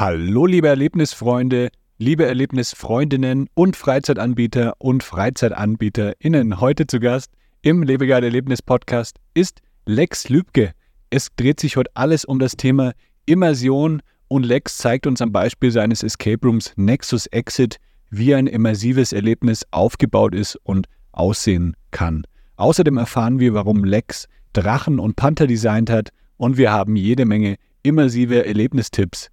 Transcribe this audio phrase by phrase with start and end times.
[0.00, 6.60] Hallo, liebe Erlebnisfreunde, liebe Erlebnisfreundinnen und Freizeitanbieter und FreizeitanbieterInnen.
[6.60, 7.32] Heute zu Gast
[7.62, 10.70] im Lebegeil Erlebnis Podcast ist Lex Lübke.
[11.10, 12.92] Es dreht sich heute alles um das Thema
[13.26, 17.78] Immersion und Lex zeigt uns am Beispiel seines Escape Rooms Nexus Exit,
[18.08, 22.22] wie ein immersives Erlebnis aufgebaut ist und aussehen kann.
[22.54, 27.56] Außerdem erfahren wir, warum Lex Drachen und Panther designt hat und wir haben jede Menge
[27.82, 29.32] immersive Erlebnistipps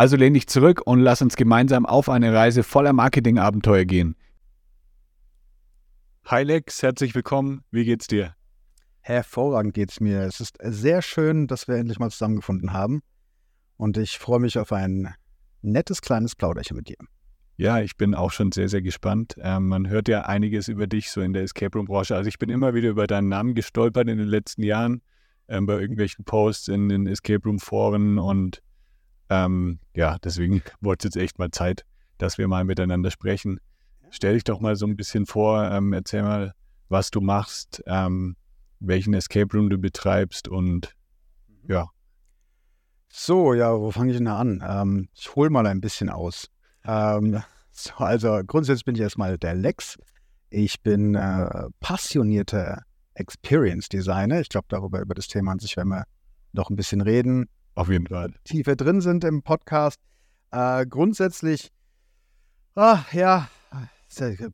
[0.00, 4.16] Also lehn dich zurück und lass uns gemeinsam auf eine Reise voller Marketingabenteuer gehen.
[6.24, 7.64] Hi Lex, herzlich willkommen.
[7.70, 8.34] Wie geht's dir?
[9.02, 10.22] Hervorragend geht's mir.
[10.22, 13.02] Es ist sehr schön, dass wir endlich mal zusammengefunden haben.
[13.76, 15.12] Und ich freue mich auf ein
[15.60, 16.96] nettes kleines Plauderchen mit dir.
[17.58, 19.34] Ja, ich bin auch schon sehr, sehr gespannt.
[19.36, 22.16] Ähm, man hört ja einiges über dich so in der Escape Room Branche.
[22.16, 25.02] Also ich bin immer wieder über deinen Namen gestolpert in den letzten Jahren
[25.46, 28.62] ähm, bei irgendwelchen Posts in den Escape Room Foren und
[29.30, 31.84] ähm, ja, deswegen wurde es jetzt echt mal Zeit,
[32.18, 33.60] dass wir mal miteinander sprechen.
[34.10, 36.52] Stell dich doch mal so ein bisschen vor, ähm, erzähl mal,
[36.88, 38.36] was du machst, ähm,
[38.80, 40.96] welchen Escape Room du betreibst und
[41.46, 41.72] mhm.
[41.72, 41.88] ja.
[43.08, 44.62] So, ja, wo fange ich denn da an?
[44.66, 46.48] Ähm, ich hole mal ein bisschen aus.
[46.84, 47.40] Ähm,
[47.70, 49.96] so, also grundsätzlich bin ich erstmal der Lex.
[50.50, 52.82] Ich bin äh, passionierter
[53.14, 54.40] Experience Designer.
[54.40, 56.04] Ich glaube, darüber, über das Thema an sich werden wir
[56.52, 57.48] noch ein bisschen reden.
[57.74, 58.34] Auf jeden Fall.
[58.44, 60.00] Tiefer drin sind im Podcast.
[60.50, 61.70] Äh, grundsätzlich,
[62.74, 63.48] ach ja,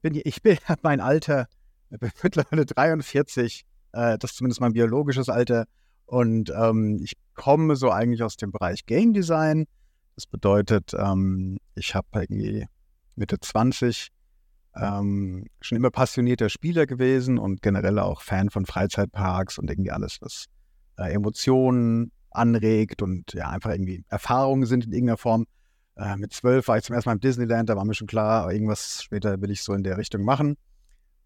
[0.03, 1.49] bin ich, bin mein Alter,
[1.91, 5.67] bin mittlerweile 43, äh, das ist zumindest mein biologisches Alter.
[6.05, 9.67] Und ähm, ich komme so eigentlich aus dem Bereich Game Design.
[10.15, 12.67] Das bedeutet, ähm, ich habe irgendwie
[13.17, 14.11] Mitte 20
[14.77, 20.19] ähm, schon immer passionierter Spieler gewesen und generell auch Fan von Freizeitparks und irgendwie alles,
[20.21, 20.47] was
[20.99, 25.47] äh, Emotionen, anregt und ja, einfach irgendwie Erfahrungen sind in irgendeiner Form.
[25.97, 28.53] Äh, mit zwölf war ich zum ersten Mal im Disneyland, da war mir schon klar,
[28.53, 30.57] irgendwas später will ich so in der Richtung machen.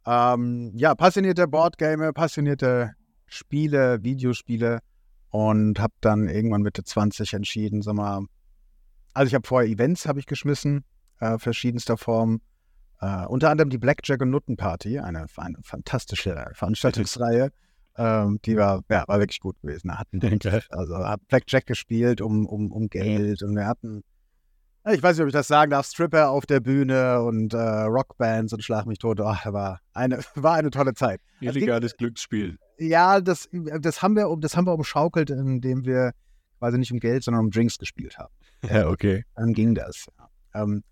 [0.07, 2.93] Ähm, ja, passionierter Boardgamer, passionierter
[3.27, 4.81] Spiele, Videospiele
[5.31, 8.25] und habe dann irgendwann Mitte 20 entschieden, sag mal,
[9.13, 10.85] also ich habe vorher Events habe ich geschmissen,
[11.21, 12.41] äh, verschiedenster Form.
[13.01, 17.51] Äh, unter anderem die Blackjack und Nuttenparty, eine, eine fantastische Veranstaltungsreihe.
[17.97, 19.99] Ähm, die war, ja, war wirklich gut gewesen.
[19.99, 20.21] Hatten,
[20.71, 24.03] also hat Blackjack gespielt um, um, um Geld und wir hatten,
[24.89, 28.53] ich weiß nicht, ob ich das sagen darf, Stripper auf der Bühne und äh, Rockbands
[28.53, 29.21] und Schlag mich tot.
[29.21, 31.21] Ach, war eine, war eine tolle Zeit.
[31.41, 32.59] Illegales Glücksspiel.
[32.79, 36.13] Ja, das, das, haben wir, das haben wir umschaukelt, indem wir
[36.59, 38.33] quasi nicht um Geld, sondern um Drinks gespielt haben.
[38.71, 39.25] Ja, okay.
[39.37, 40.07] Dann ging das.
[40.53, 40.85] Ähm,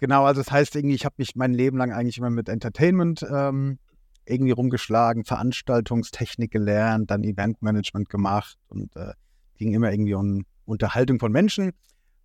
[0.00, 3.22] genau, also das heißt irgendwie, ich habe mich mein Leben lang eigentlich immer mit Entertainment
[3.30, 3.78] ähm,
[4.26, 9.12] irgendwie rumgeschlagen, Veranstaltungstechnik gelernt, dann Eventmanagement gemacht und äh,
[9.56, 11.72] ging immer irgendwie um Unterhaltung von Menschen.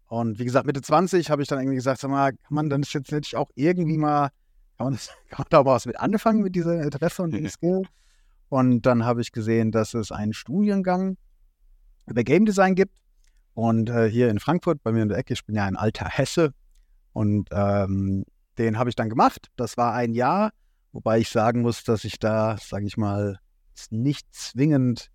[0.07, 2.83] Und wie gesagt, Mitte 20 habe ich dann irgendwie gesagt, sag mal, kann man dann
[2.83, 4.29] jetzt nicht auch irgendwie mal,
[4.77, 7.83] kann man, das, kann man da was mit anfangen mit dieser Interesse und dem Skill?
[8.49, 11.17] Und dann habe ich gesehen, dass es einen Studiengang
[12.07, 12.93] über Game Design gibt.
[13.53, 16.05] Und äh, hier in Frankfurt, bei mir in der Ecke, ich bin ja ein alter
[16.09, 16.53] Hesse.
[17.13, 18.25] Und ähm,
[18.57, 19.47] den habe ich dann gemacht.
[19.55, 20.51] Das war ein Jahr.
[20.91, 23.39] Wobei ich sagen muss, dass ich da, sage ich mal,
[23.89, 25.09] nicht zwingend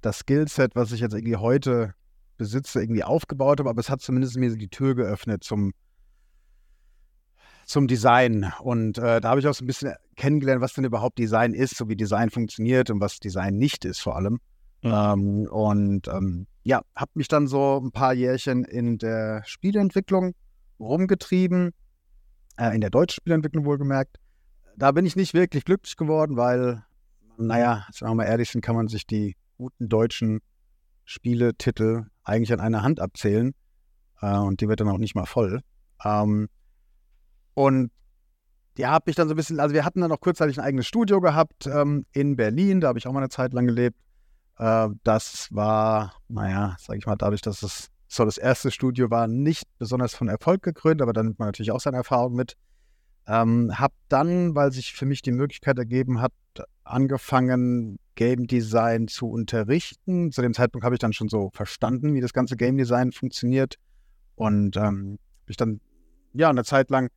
[0.00, 1.94] das Skillset, was ich jetzt irgendwie heute
[2.36, 5.72] besitze, irgendwie aufgebaut habe, aber es hat zumindest mir die Tür geöffnet zum,
[7.66, 8.52] zum Design.
[8.60, 11.76] Und äh, da habe ich auch so ein bisschen kennengelernt, was denn überhaupt Design ist,
[11.76, 14.38] so wie Design funktioniert und was Design nicht ist vor allem.
[14.82, 14.92] Mhm.
[14.92, 20.34] Ähm, und ähm, ja, habe mich dann so ein paar Jährchen in der Spieleentwicklung
[20.78, 21.72] rumgetrieben
[22.56, 24.18] äh, in der deutschen Spielentwicklung wohlgemerkt.
[24.78, 26.84] Da bin ich nicht wirklich glücklich geworden, weil,
[27.36, 30.40] naja, sagen wir mal ehrlich sind, kann man sich die guten deutschen
[31.04, 33.54] Spieletitel eigentlich an einer Hand abzählen.
[34.20, 35.62] Äh, und die wird dann auch nicht mal voll.
[36.04, 36.48] Ähm,
[37.54, 37.90] und
[38.76, 40.86] ja, habe ich dann so ein bisschen, also wir hatten dann noch kurzzeitig ein eigenes
[40.86, 43.98] Studio gehabt ähm, in Berlin, da habe ich auch mal eine Zeit lang gelebt.
[44.58, 49.26] Äh, das war, naja, sage ich mal, dadurch, dass es so das erste Studio war,
[49.26, 52.56] nicht besonders von Erfolg gekrönt, aber dann nimmt man natürlich auch seine Erfahrung mit.
[53.28, 56.32] Ähm, hab dann, weil sich für mich die Möglichkeit ergeben hat,
[56.82, 60.32] angefangen, Game Design zu unterrichten.
[60.32, 63.76] Zu dem Zeitpunkt habe ich dann schon so verstanden, wie das ganze Game Design funktioniert.
[64.34, 65.80] Und ähm, habe ich dann
[66.32, 67.10] ja eine Zeit lang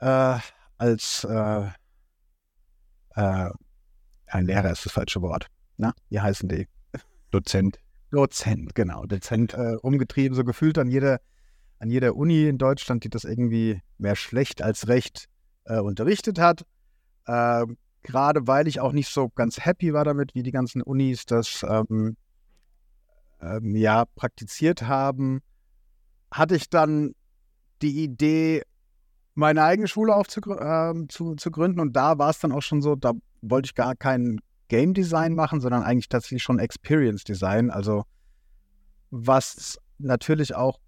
[0.00, 0.38] äh,
[0.78, 1.66] als äh,
[3.14, 3.50] äh,
[4.26, 5.46] ein Lehrer ist das falsche Wort.
[5.78, 6.68] Na, wie heißen die?
[7.30, 7.78] Dozent.
[8.10, 9.04] Dozent, genau.
[9.06, 11.20] Dozent äh, umgetrieben, so gefühlt an jeder,
[11.78, 15.28] an jeder Uni in Deutschland, die das irgendwie mehr schlecht als recht
[15.66, 16.64] äh, unterrichtet hat.
[17.26, 17.66] Äh,
[18.02, 21.66] Gerade weil ich auch nicht so ganz happy war damit, wie die ganzen Unis das
[21.68, 22.16] ähm,
[23.40, 25.42] ähm, ja praktiziert haben,
[26.30, 27.14] hatte ich dann
[27.82, 28.62] die Idee,
[29.34, 31.08] meine eigene Schule aufzugründen.
[31.08, 31.80] zu, zu gründen.
[31.80, 33.12] Und da war es dann auch schon so, da
[33.42, 37.70] wollte ich gar kein Game Design machen, sondern eigentlich tatsächlich schon Experience Design.
[37.70, 38.04] Also
[39.10, 40.78] was natürlich auch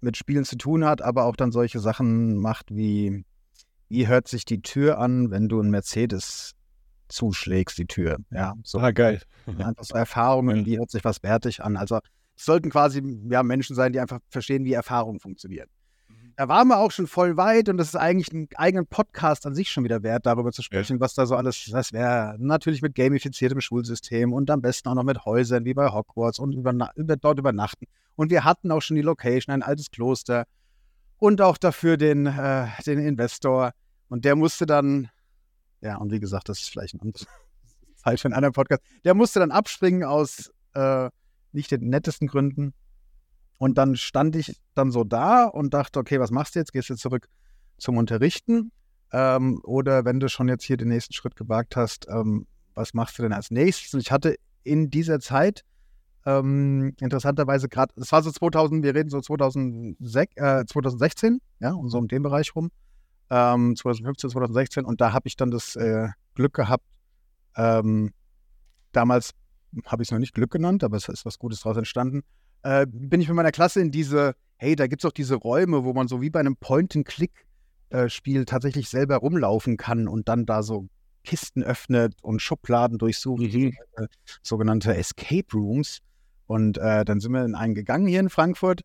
[0.00, 3.24] mit Spielen zu tun hat, aber auch dann solche Sachen macht wie,
[3.88, 6.54] wie hört sich die Tür an, wenn du ein Mercedes
[7.08, 8.18] zuschlägst, die Tür.
[8.30, 8.78] Ja, so.
[8.78, 9.20] Ah, geil.
[9.46, 11.76] Einfach so Erfahrungen, wie hört sich was wertig an.
[11.76, 11.98] Also
[12.36, 15.68] es sollten quasi ja, Menschen sein, die einfach verstehen, wie Erfahrungen funktionieren.
[16.08, 16.34] Mhm.
[16.36, 19.54] Da waren wir auch schon voll weit und das ist eigentlich einen eigenen Podcast an
[19.54, 21.00] sich schon wieder wert, darüber zu sprechen, ja.
[21.00, 25.04] was da so alles, das wäre natürlich mit gamifiziertem Schulsystem und am besten auch noch
[25.04, 27.86] mit Häusern wie bei Hogwarts und über, über, dort übernachten.
[28.14, 30.44] Und wir hatten auch schon die Location, ein altes Kloster
[31.18, 33.72] und auch dafür den, äh, den Investor.
[34.08, 35.08] Und der musste dann,
[35.80, 37.26] ja, und wie gesagt, das ist vielleicht ein anderes
[37.96, 41.10] Zeit für einen anderen Podcast, der musste dann abspringen aus äh,
[41.52, 42.74] nicht den nettesten Gründen.
[43.58, 46.72] Und dann stand ich dann so da und dachte, okay, was machst du jetzt?
[46.72, 47.28] Gehst du zurück
[47.76, 48.70] zum Unterrichten?
[49.12, 53.18] Ähm, oder wenn du schon jetzt hier den nächsten Schritt gewagt hast, ähm, was machst
[53.18, 53.94] du denn als nächstes?
[53.94, 55.64] Und ich hatte in dieser Zeit
[56.28, 61.88] ähm, interessanterweise gerade, es war so 2000, wir reden so 2006, äh, 2016, ja, und
[61.88, 62.70] so um den Bereich rum,
[63.28, 66.84] 2015, ähm, 2016, und da habe ich dann das äh, Glück gehabt,
[67.56, 68.12] ähm,
[68.92, 69.30] damals
[69.86, 72.22] habe ich es noch nicht Glück genannt, aber es ist was Gutes daraus entstanden,
[72.62, 75.84] äh, bin ich mit meiner Klasse in diese, hey, da gibt es auch diese Räume,
[75.84, 80.88] wo man so wie bei einem Point-and-Click-Spiel tatsächlich selber rumlaufen kann und dann da so
[81.24, 83.72] Kisten öffnet und Schubladen durchsucht, mhm.
[83.96, 84.06] äh,
[84.42, 86.00] sogenannte Escape Rooms.
[86.48, 88.80] Und äh, dann sind wir in einen gegangen hier in Frankfurt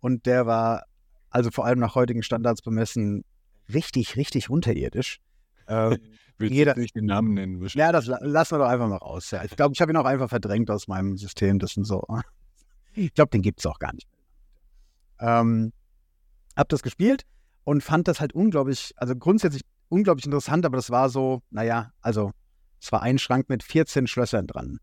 [0.00, 0.84] und der war
[1.30, 3.24] also vor allem nach heutigen Standards bemessen
[3.72, 5.18] richtig, richtig unterirdisch.
[5.66, 5.98] Ähm,
[6.38, 7.66] Willst jeder, du nicht den Namen nennen?
[7.72, 9.30] Ja, das lassen wir doch einfach mal raus.
[9.30, 9.42] Ja.
[9.44, 11.58] Ich glaube, ich habe ihn auch einfach verdrängt aus meinem System.
[11.58, 12.04] Das sind so.
[12.98, 14.08] Ich glaube, den gibt es auch gar nicht.
[15.20, 15.70] Ähm,
[16.56, 17.24] hab das gespielt
[17.64, 22.30] und fand das halt unglaublich, also grundsätzlich unglaublich interessant, aber das war so, naja, also
[22.80, 24.78] es war ein Schrank mit 14 Schlössern dran.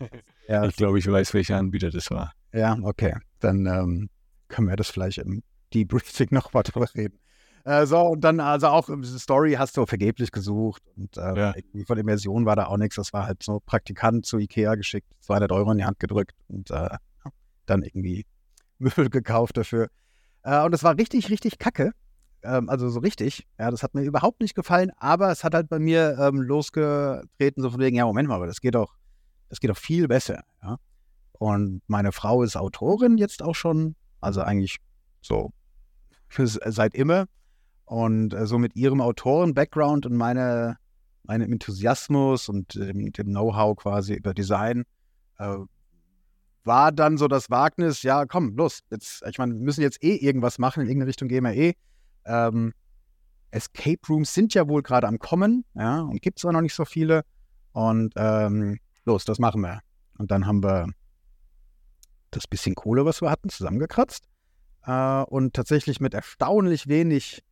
[0.48, 2.32] ja, ich glaube, ich weiß, welcher Anbieter das war.
[2.52, 3.14] Ja, okay.
[3.40, 4.10] Dann ähm,
[4.48, 5.42] können wir das vielleicht im
[5.74, 7.18] Debriefing noch mal drüber reden.
[7.64, 11.54] Äh, so, und dann, also auch diese Story hast du vergeblich gesucht und äh, ja.
[11.86, 12.96] von Immersion war da auch nichts.
[12.96, 16.70] Das war halt so Praktikant zu Ikea geschickt, 200 Euro in die Hand gedrückt und
[16.70, 16.88] äh,
[17.66, 18.24] dann irgendwie
[18.78, 19.88] Möbel gekauft dafür.
[20.42, 21.92] Äh, und es war richtig, richtig kacke.
[22.42, 23.46] Ähm, also so richtig.
[23.58, 27.62] Ja, das hat mir überhaupt nicht gefallen, aber es hat halt bei mir ähm, losgetreten,
[27.62, 28.94] so von wegen, ja, Moment mal, aber das geht doch,
[29.48, 30.42] das geht doch viel besser.
[30.62, 30.78] Ja?
[31.32, 34.78] Und meine Frau ist Autorin jetzt auch schon, also eigentlich
[35.20, 35.52] so
[36.30, 37.26] seit immer.
[37.84, 40.76] Und äh, so mit ihrem Autoren-Background und meine,
[41.22, 44.84] meinem Enthusiasmus und dem, dem Know-how quasi über Design
[45.38, 45.56] äh,
[46.64, 50.16] war dann so das Wagnis, ja, komm, los, jetzt, ich meine, wir müssen jetzt eh
[50.16, 51.74] irgendwas machen, in irgendeine Richtung gehen wir eh.
[52.26, 52.74] Ähm,
[53.50, 56.74] Escape Rooms sind ja wohl gerade am Kommen, ja, und gibt es auch noch nicht
[56.74, 57.22] so viele.
[57.72, 58.78] Und ähm,
[59.08, 59.80] los, das machen wir.
[60.18, 60.86] Und dann haben wir
[62.30, 64.28] das bisschen Kohle, was wir hatten, zusammengekratzt
[64.86, 67.42] äh, und tatsächlich mit erstaunlich wenig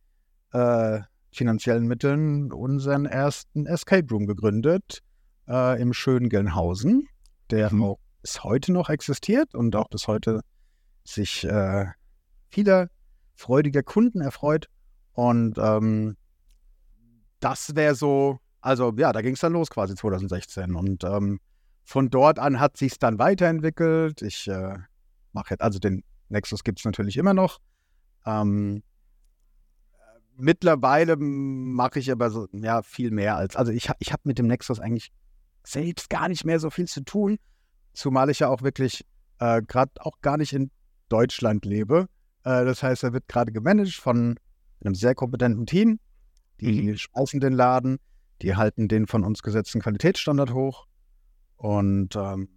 [0.53, 0.99] äh,
[1.31, 5.01] finanziellen Mitteln unseren ersten Escape Room gegründet
[5.47, 7.07] äh, im schönen Gelnhausen,
[7.49, 7.83] der mhm.
[7.83, 10.41] auch bis heute noch existiert und auch bis heute
[11.03, 11.85] sich äh,
[12.49, 12.89] vieler
[13.35, 14.67] freudiger Kunden erfreut.
[15.13, 16.17] Und ähm,
[17.39, 20.75] das wäre so, also ja, da ging es dann los quasi 2016.
[20.75, 21.39] Und ähm,
[21.87, 24.21] von dort an hat sich es dann weiterentwickelt.
[24.21, 24.77] Ich äh,
[25.31, 27.59] mache jetzt, also den Nexus gibt es natürlich immer noch.
[28.25, 28.83] Ähm,
[30.35, 33.55] mittlerweile mache ich aber so, ja, viel mehr als.
[33.55, 35.13] Also ich, ich habe mit dem Nexus eigentlich
[35.63, 37.37] selbst gar nicht mehr so viel zu tun.
[37.93, 39.05] Zumal ich ja auch wirklich
[39.39, 40.71] äh, gerade auch gar nicht in
[41.07, 42.09] Deutschland lebe.
[42.43, 44.37] Äh, das heißt, er wird gerade gemanagt von
[44.83, 46.01] einem sehr kompetenten Team.
[46.59, 46.97] Die mhm.
[46.97, 47.99] speisen den Laden,
[48.41, 50.86] die halten den von uns gesetzten Qualitätsstandard hoch.
[51.57, 52.49] Und ähm,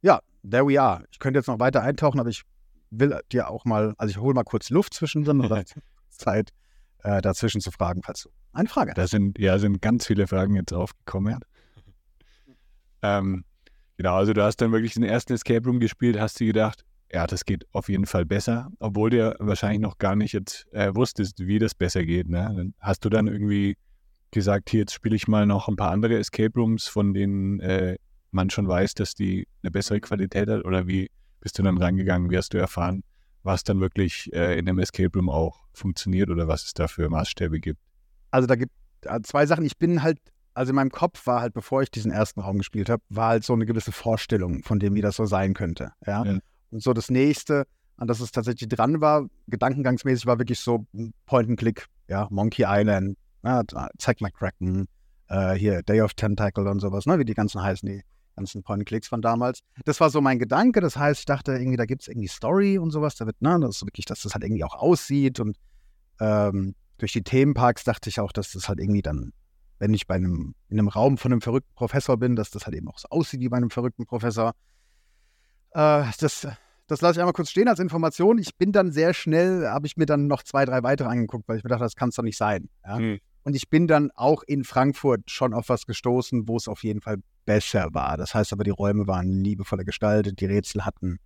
[0.00, 1.04] ja, there we are.
[1.10, 2.42] Ich könnte jetzt noch weiter eintauchen, aber ich
[2.90, 5.64] will dir auch mal, also ich hole mal kurz Luft zwischendrin oder
[6.08, 6.52] Zeit
[7.02, 8.98] äh, dazwischen zu fragen, falls du eine Frage hast.
[8.98, 11.38] Da sind, ja, sind ganz viele Fragen jetzt aufgekommen.
[13.02, 13.18] Ja.
[13.18, 13.44] Ähm,
[13.96, 17.26] genau, also du hast dann wirklich den ersten Escape Room gespielt, hast du gedacht, ja,
[17.26, 20.94] das geht auf jeden Fall besser, obwohl du ja wahrscheinlich noch gar nicht jetzt äh,
[20.94, 22.28] wusstest, wie das besser geht.
[22.28, 22.52] Ne?
[22.54, 23.76] Dann hast du dann irgendwie
[24.30, 27.96] gesagt, hier, jetzt spiele ich mal noch ein paar andere Escape Rooms, von denen äh,
[28.30, 30.64] man schon weiß, dass die eine bessere Qualität hat?
[30.64, 32.30] Oder wie bist du dann rangegangen?
[32.30, 33.02] Wie hast du erfahren,
[33.42, 37.08] was dann wirklich äh, in einem Escape Room auch funktioniert oder was es da für
[37.08, 37.80] Maßstäbe gibt?
[38.30, 39.64] Also da gibt es äh, zwei Sachen.
[39.64, 40.18] Ich bin halt,
[40.54, 43.44] also in meinem Kopf war halt, bevor ich diesen ersten Raum gespielt habe, war halt
[43.44, 45.92] so eine gewisse Vorstellung von dem, wie das so sein könnte.
[46.06, 46.24] Ja.
[46.24, 46.38] ja.
[46.70, 47.66] Und so das nächste,
[47.96, 50.86] an das es tatsächlich dran war, gedankengangsmäßig war wirklich so
[51.26, 53.62] Point and Click, ja, Monkey Island, ja,
[53.98, 54.86] Zack McCracken,
[55.28, 58.02] äh, hier Day of Tentacle und sowas, ne, wie die ganzen heißen, die
[58.38, 59.60] ganzen Point-Clicks von damals.
[59.84, 60.80] Das war so mein Gedanke.
[60.80, 63.16] Das heißt, ich dachte irgendwie, da gibt es irgendwie Story und sowas.
[63.16, 65.40] Da wird, ne, das ist wirklich, dass das halt irgendwie auch aussieht.
[65.40, 65.56] Und
[66.20, 69.32] ähm, durch die Themenparks dachte ich auch, dass das halt irgendwie dann,
[69.78, 72.76] wenn ich bei einem, in einem Raum von einem verrückten Professor bin, dass das halt
[72.76, 74.54] eben auch so aussieht wie bei einem verrückten Professor.
[75.72, 76.46] Äh, das,
[76.86, 78.38] das lasse ich einmal kurz stehen als Information.
[78.38, 81.58] Ich bin dann sehr schnell, habe ich mir dann noch zwei, drei weitere angeguckt, weil
[81.58, 82.68] ich mir dachte, das kann es doch nicht sein.
[82.84, 82.98] Ja?
[82.98, 83.18] Mhm.
[83.44, 87.00] Und ich bin dann auch in Frankfurt schon auf was gestoßen, wo es auf jeden
[87.00, 88.16] Fall besser war.
[88.16, 91.18] Das heißt aber, die Räume waren liebevoller gestaltet, die Rätsel hatten,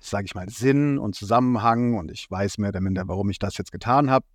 [0.00, 3.56] sage ich mal, Sinn und Zusammenhang und ich weiß mehr oder minder, warum ich das
[3.56, 4.26] jetzt getan habe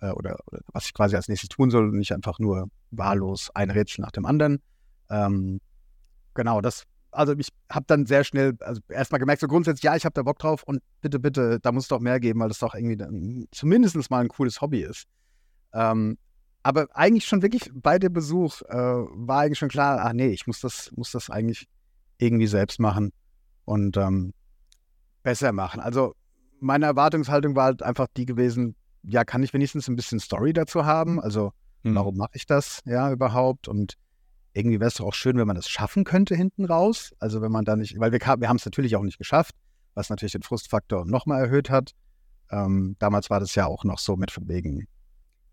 [0.00, 3.50] äh, oder, oder, was ich quasi als nächstes tun soll und nicht einfach nur wahllos
[3.54, 4.62] ein Rätsel nach dem anderen.
[5.10, 5.60] Ähm,
[6.34, 10.04] genau, das, also ich habe dann sehr schnell, also erstmal gemerkt, so grundsätzlich, ja, ich
[10.04, 12.58] habe da Bock drauf und bitte, bitte, da muss es doch mehr geben, weil das
[12.58, 15.06] doch irgendwie dann, zumindest mal ein cooles Hobby ist.
[15.72, 16.18] Ähm,
[16.62, 20.46] aber eigentlich schon wirklich bei dem Besuch äh, war eigentlich schon klar, ach nee, ich
[20.46, 21.66] muss das, muss das eigentlich
[22.18, 23.12] irgendwie selbst machen
[23.64, 24.34] und ähm,
[25.22, 25.80] besser machen.
[25.80, 26.14] Also
[26.60, 30.84] meine Erwartungshaltung war halt einfach die gewesen, ja, kann ich wenigstens ein bisschen Story dazu
[30.84, 31.20] haben?
[31.20, 31.52] Also
[31.84, 31.94] hm.
[31.94, 33.68] warum mache ich das ja überhaupt?
[33.68, 33.94] Und
[34.52, 37.12] irgendwie wäre es doch auch schön, wenn man das schaffen könnte hinten raus.
[37.20, 39.54] Also wenn man da nicht, weil wir, wir haben es natürlich auch nicht geschafft,
[39.94, 41.92] was natürlich den Frustfaktor nochmal erhöht hat.
[42.50, 44.86] Ähm, damals war das ja auch noch so mit von wegen,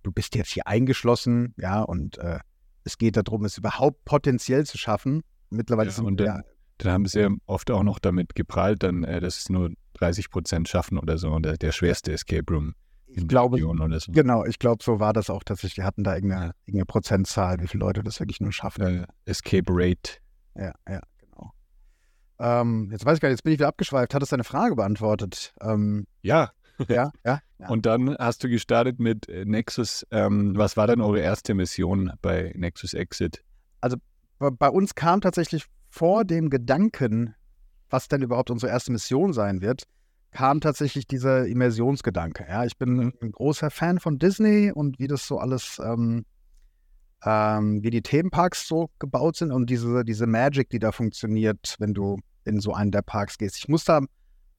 [0.06, 2.40] du bist jetzt hier eingeschlossen, ja, und äh,
[2.84, 5.24] es geht darum, es überhaupt potenziell zu schaffen.
[5.50, 6.44] Mittlerweile ja, sind und dann,
[6.78, 10.30] dann haben sie ja oft auch noch damit geprallt, dann, äh, dass es nur 30
[10.30, 12.76] Prozent schaffen oder so, und der, schwerste Escape Room.
[13.08, 14.12] Ich glaube, so.
[14.12, 15.78] genau, ich glaube, so war das auch tatsächlich.
[15.78, 18.84] Wir hatten da irgendeine, irgendeine Prozentzahl, wie viele Leute das wirklich nur schaffen.
[18.84, 20.18] Äh, Escape Rate.
[20.56, 21.54] Ja, ja, genau.
[22.40, 24.14] Ähm, jetzt weiß ich gar nicht, jetzt bin ich wieder abgeschweift.
[24.14, 25.54] Hat es deine Frage beantwortet?
[25.62, 26.52] Ähm, ja.
[26.90, 27.70] Ja, ja, ja.
[27.70, 30.06] Und dann hast du gestartet mit äh, Nexus.
[30.12, 33.42] Ähm, was war denn eure erste Mission bei Nexus Exit?
[33.82, 33.98] Also
[34.40, 37.34] bei uns kam tatsächlich vor dem Gedanken,
[37.90, 39.84] was denn überhaupt unsere erste Mission sein wird,
[40.32, 42.46] kam tatsächlich dieser Immersionsgedanke.
[42.50, 43.14] Ja, ich bin mhm.
[43.22, 46.26] ein großer Fan von Disney und wie das so alles, ähm,
[47.24, 51.94] ähm, wie die Themenparks so gebaut sind und diese, diese Magic, die da funktioniert, wenn
[51.94, 53.58] du in so einen der Parks gehst.
[53.58, 54.02] Ich muss da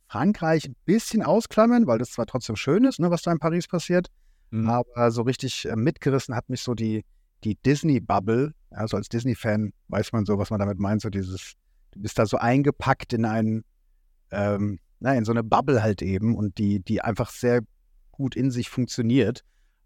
[0.09, 3.67] Frankreich ein bisschen ausklammern, weil das zwar trotzdem schön ist, ne, was da in Paris
[3.67, 4.09] passiert,
[4.51, 4.69] mhm.
[4.69, 7.05] aber so richtig äh, mitgerissen hat mich so die,
[7.45, 8.53] die Disney-Bubble.
[8.71, 11.55] Also als Disney-Fan weiß man so, was man damit meint, so dieses,
[11.93, 13.65] du bist da so eingepackt in einen,
[14.31, 17.63] ähm, na, in so eine Bubble halt eben und die, die einfach sehr
[18.13, 19.43] gut in sich funktioniert.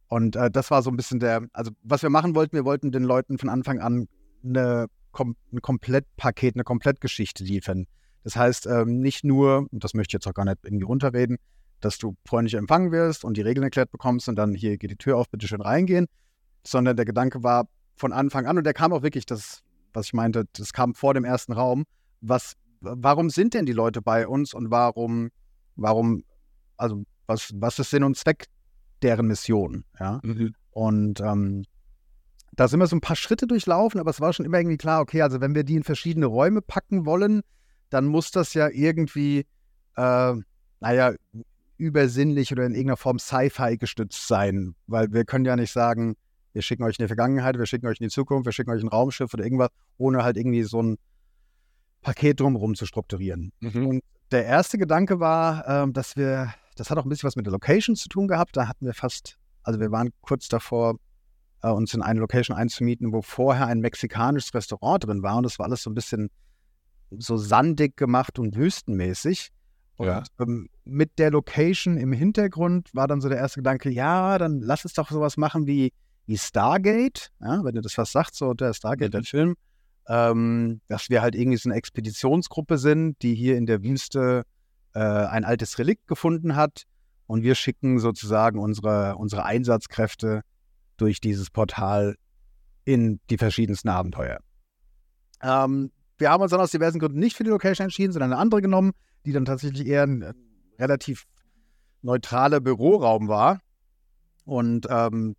[0.09, 2.93] Und äh, das war so ein bisschen der, also was wir machen wollten, wir wollten
[2.93, 4.09] den Leuten von Anfang an
[4.45, 4.87] eine,
[5.19, 7.87] ein Komplettpaket, eine Komplettgeschichte liefern.
[8.25, 11.39] Das heißt, ähm, nicht nur, und das möchte ich jetzt auch gar nicht irgendwie runterreden,
[11.81, 14.97] dass du freundlich empfangen wirst und die Regeln erklärt bekommst und dann hier geht die
[14.97, 16.07] Tür auf, bitte schön reingehen,
[16.67, 19.61] sondern der Gedanke war von Anfang an und der kam auch wirklich, das,
[19.93, 21.85] was ich meinte, das kam vor dem ersten Raum,
[22.21, 25.31] was, warum sind denn die Leute bei uns und warum,
[25.77, 26.23] warum,
[26.77, 28.47] also was, was ist Sinn und Zweck
[29.03, 30.21] deren Mission, ja?
[30.23, 30.55] Mhm.
[30.73, 31.65] Und ähm,
[32.53, 35.01] da sind wir so ein paar Schritte durchlaufen, aber es war schon immer irgendwie klar,
[35.01, 37.43] okay, also wenn wir die in verschiedene Räume packen wollen,
[37.91, 39.47] dann muss das ja irgendwie,
[39.97, 40.35] äh,
[40.81, 41.13] naja,
[41.77, 44.75] übersinnlich oder in irgendeiner Form Sci-Fi gestützt sein.
[44.87, 46.17] Weil wir können ja nicht sagen,
[46.53, 48.83] wir schicken euch in die Vergangenheit, wir schicken euch in die Zukunft, wir schicken euch
[48.83, 50.97] ein Raumschiff oder irgendwas, ohne halt irgendwie so ein
[52.03, 53.53] Paket drumherum zu strukturieren.
[53.61, 53.87] Mhm.
[53.87, 57.47] Und der erste Gedanke war, äh, dass wir, das hat auch ein bisschen was mit
[57.47, 58.57] der Location zu tun gehabt.
[58.57, 60.97] Da hatten wir fast Also wir waren kurz davor,
[61.63, 65.59] äh, uns in eine Location einzumieten, wo vorher ein mexikanisches Restaurant drin war und das
[65.59, 66.31] war alles so ein bisschen
[67.19, 69.51] so sandig gemacht und wüstenmäßig.
[69.97, 70.23] Und Ja.
[70.41, 74.85] ähm, mit der Location im Hintergrund war dann so der erste Gedanke, ja, dann lass
[74.85, 75.93] es doch sowas machen wie,
[76.27, 79.57] wie Stargate, ja, wenn du das was sagst, so der Stargate, der Film,
[80.09, 84.45] ähm, dass wir halt irgendwie so eine Expeditionsgruppe sind, die hier in der Wüste
[84.95, 86.85] äh, ein altes Relikt gefunden hat
[87.27, 90.43] und wir schicken sozusagen unsere, unsere Einsatzkräfte
[90.97, 92.17] durch dieses Portal
[92.85, 94.41] in die verschiedensten Abenteuer.
[95.43, 98.41] Ähm, wir haben uns dann aus diversen Gründen nicht für die Location entschieden, sondern eine
[98.41, 98.93] andere genommen,
[99.25, 100.33] die dann tatsächlich eher ein äh,
[100.79, 101.25] relativ
[102.03, 103.61] neutraler Büroraum war.
[104.45, 105.37] Und ähm,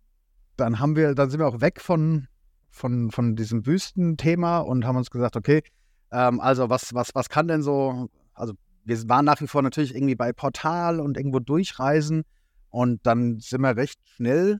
[0.56, 2.28] dann haben wir, dann sind wir auch weg von,
[2.70, 5.62] von, von diesem Wüstenthema und haben uns gesagt, okay,
[6.10, 9.94] ähm, also was, was, was kann denn so, also wir waren nach wie vor natürlich
[9.94, 12.24] irgendwie bei Portal und irgendwo durchreisen
[12.70, 14.58] und dann sind wir recht schnell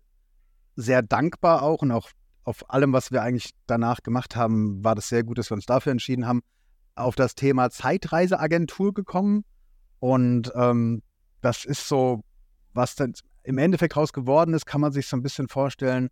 [0.76, 2.10] sehr dankbar auch und auch
[2.44, 5.66] auf allem, was wir eigentlich danach gemacht haben, war das sehr gut, dass wir uns
[5.66, 6.42] dafür entschieden haben,
[6.94, 9.44] auf das Thema Zeitreiseagentur gekommen.
[10.00, 11.02] Und ähm,
[11.40, 12.22] das ist so,
[12.74, 16.08] was dann im Endeffekt raus geworden ist, kann man sich so ein bisschen vorstellen,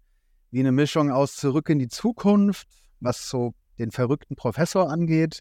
[0.50, 2.66] wie eine Mischung aus Zurück in die Zukunft,
[3.00, 5.40] was so den verrückten Professor angeht,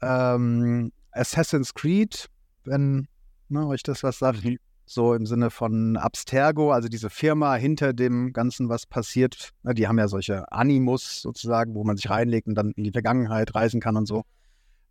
[0.00, 2.28] ähm, Assassin's Creed,
[2.64, 3.08] wenn
[3.48, 4.44] ne, euch das was sagt,
[4.88, 9.50] so im Sinne von Abstergo, also diese Firma hinter dem Ganzen, was passiert.
[9.62, 12.92] Ne, die haben ja solche Animus sozusagen, wo man sich reinlegt und dann in die
[12.92, 14.24] Vergangenheit reisen kann und so.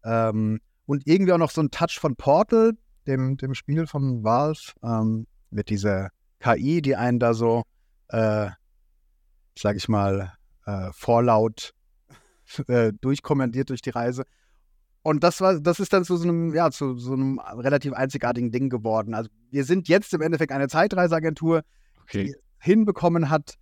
[0.04, 2.74] Ähm, und irgendwie auch noch so ein Touch von Portal,
[3.08, 7.64] dem, dem Spiel von Valve, ähm, mit dieser KI, die einen da so,
[8.10, 8.50] äh,
[9.58, 10.34] sag ich mal,
[10.66, 11.74] äh, vorlaut
[12.68, 14.26] äh, durchkommandiert durch die Reise.
[15.08, 18.52] Und das war, das ist dann zu so einem, ja, zu so einem relativ einzigartigen
[18.52, 19.14] Ding geworden.
[19.14, 21.62] Also wir sind jetzt im Endeffekt eine Zeitreiseagentur,
[22.04, 22.36] Okay.
[22.60, 23.54] hinbekommen hat,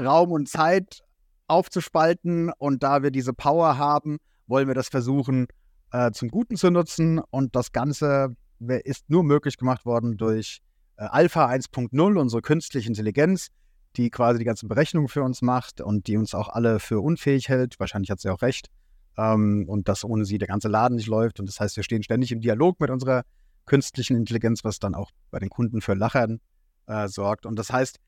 [0.00, 1.02] Raum und Zeit
[1.48, 2.52] aufzuspalten.
[2.56, 5.48] Und da wir diese Power haben, wollen wir das versuchen
[5.90, 7.20] äh, zum Guten zu nutzen.
[7.30, 10.60] Und das Ganze ist nur möglich gemacht worden durch
[10.98, 13.48] äh, Alpha 1.0, unsere künstliche Intelligenz,
[13.96, 17.48] die quasi die ganzen Berechnungen für uns macht und die uns auch alle für unfähig
[17.48, 17.80] hält.
[17.80, 18.68] Wahrscheinlich hat sie auch recht.
[19.16, 21.40] Ähm, und dass ohne sie der ganze Laden nicht läuft.
[21.40, 23.22] Und das heißt, wir stehen ständig im Dialog mit unserer
[23.66, 26.40] künstlichen Intelligenz, was dann auch bei den Kunden für Lachern
[26.86, 27.46] äh, sorgt.
[27.46, 27.98] Und das heißt,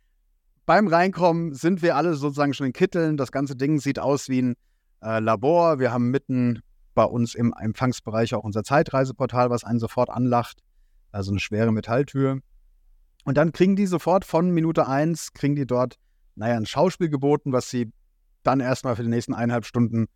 [0.66, 3.16] beim Reinkommen sind wir alle sozusagen schon in Kitteln.
[3.16, 4.54] Das ganze Ding sieht aus wie ein
[5.02, 5.78] äh, Labor.
[5.78, 6.60] Wir haben mitten
[6.94, 10.60] bei uns im Empfangsbereich auch unser Zeitreiseportal, was einen sofort anlacht.
[11.12, 12.40] Also eine schwere Metalltür.
[13.24, 15.96] Und dann kriegen die sofort von Minute eins, kriegen die dort,
[16.34, 17.90] naja, ein Schauspiel geboten, was sie
[18.42, 20.06] dann erstmal für die nächsten eineinhalb Stunden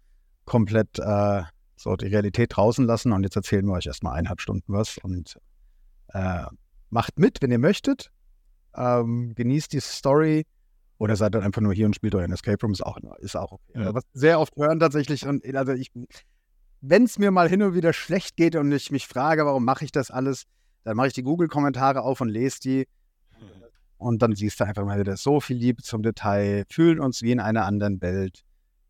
[0.49, 1.43] komplett äh,
[1.77, 3.13] so die Realität draußen lassen.
[3.13, 5.39] Und jetzt erzählen wir euch erstmal eineinhalb Stunden was und
[6.09, 6.47] äh,
[6.91, 8.11] macht mit, wenn ihr möchtet.
[8.75, 10.45] Ähm, genießt die Story
[10.99, 13.53] oder seid dann einfach nur hier und spielt euren Escape Room, ist auch, ist auch
[13.53, 13.73] okay.
[13.75, 13.95] Ja.
[13.95, 15.93] Was wir sehr oft hören tatsächlich, und also ich,
[16.81, 19.85] wenn es mir mal hin und wieder schlecht geht und ich mich frage, warum mache
[19.85, 20.45] ich das alles,
[20.85, 22.89] dann mache ich die Google-Kommentare auf und lese die.
[23.97, 27.33] Und dann siehst du einfach mal wieder so viel Liebe zum Detail, fühlen uns wie
[27.33, 28.45] in einer anderen Welt.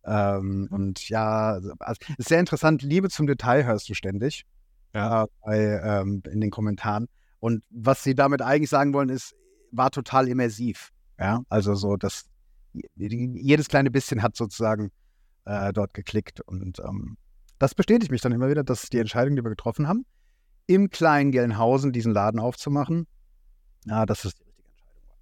[0.09, 4.45] Ähm, und ja, also, also, ist sehr interessant, Liebe zum Detail hörst du ständig
[4.95, 5.25] Ja.
[5.25, 7.09] äh, bei, ähm, in den Kommentaren.
[7.41, 9.35] Und was sie damit eigentlich sagen wollen, ist,
[9.71, 10.91] war total immersiv.
[11.19, 12.25] Ja, also so, dass
[12.97, 14.91] jedes kleine bisschen hat sozusagen
[15.45, 16.41] äh, dort geklickt.
[16.41, 17.17] Und ähm,
[17.59, 20.07] das bestätigt mich dann immer wieder, dass die Entscheidung, die wir getroffen haben,
[20.67, 23.07] im kleinen Gelnhausen diesen Laden aufzumachen,
[23.85, 25.19] ja, das ist die richtige Entscheidung.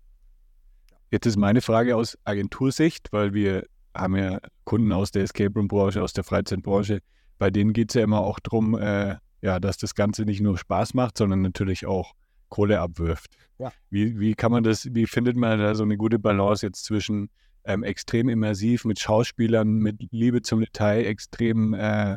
[1.11, 3.65] Jetzt ist meine Frage aus Agentursicht, weil wir
[3.97, 7.01] haben ja Kunden aus der Escape Room Branche, aus der Freizeitbranche.
[7.39, 10.59] Bei denen geht es ja immer auch darum, äh, ja, dass das Ganze nicht nur
[10.59, 12.13] Spaß macht, sondern natürlich auch
[12.49, 13.37] Kohle abwirft.
[13.59, 13.73] Ja.
[13.91, 17.31] Wie, wie kann man das, wie findet man da so eine gute Balance jetzt zwischen
[17.65, 22.17] ähm, extrem immersiv mit Schauspielern, mit Liebe zum Detail, extrem äh,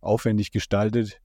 [0.00, 1.20] aufwendig gestaltet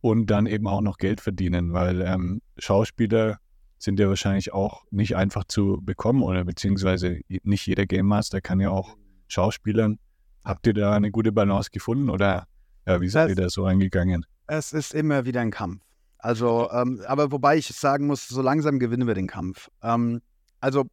[0.00, 3.38] und dann eben auch noch Geld verdienen, weil ähm, Schauspieler
[3.78, 8.60] sind ja wahrscheinlich auch nicht einfach zu bekommen oder beziehungsweise nicht jeder Game Master kann
[8.60, 8.96] ja auch
[9.32, 9.98] Schauspielern.
[10.44, 12.46] Habt ihr da eine gute Balance gefunden oder
[12.86, 14.26] ja, wie seid ihr da so angegangen?
[14.46, 15.82] Es ist immer wieder ein Kampf.
[16.18, 19.68] Also, ähm, aber wobei ich sagen muss, so langsam gewinnen wir den Kampf.
[19.82, 20.20] Ähm,
[20.60, 20.84] also,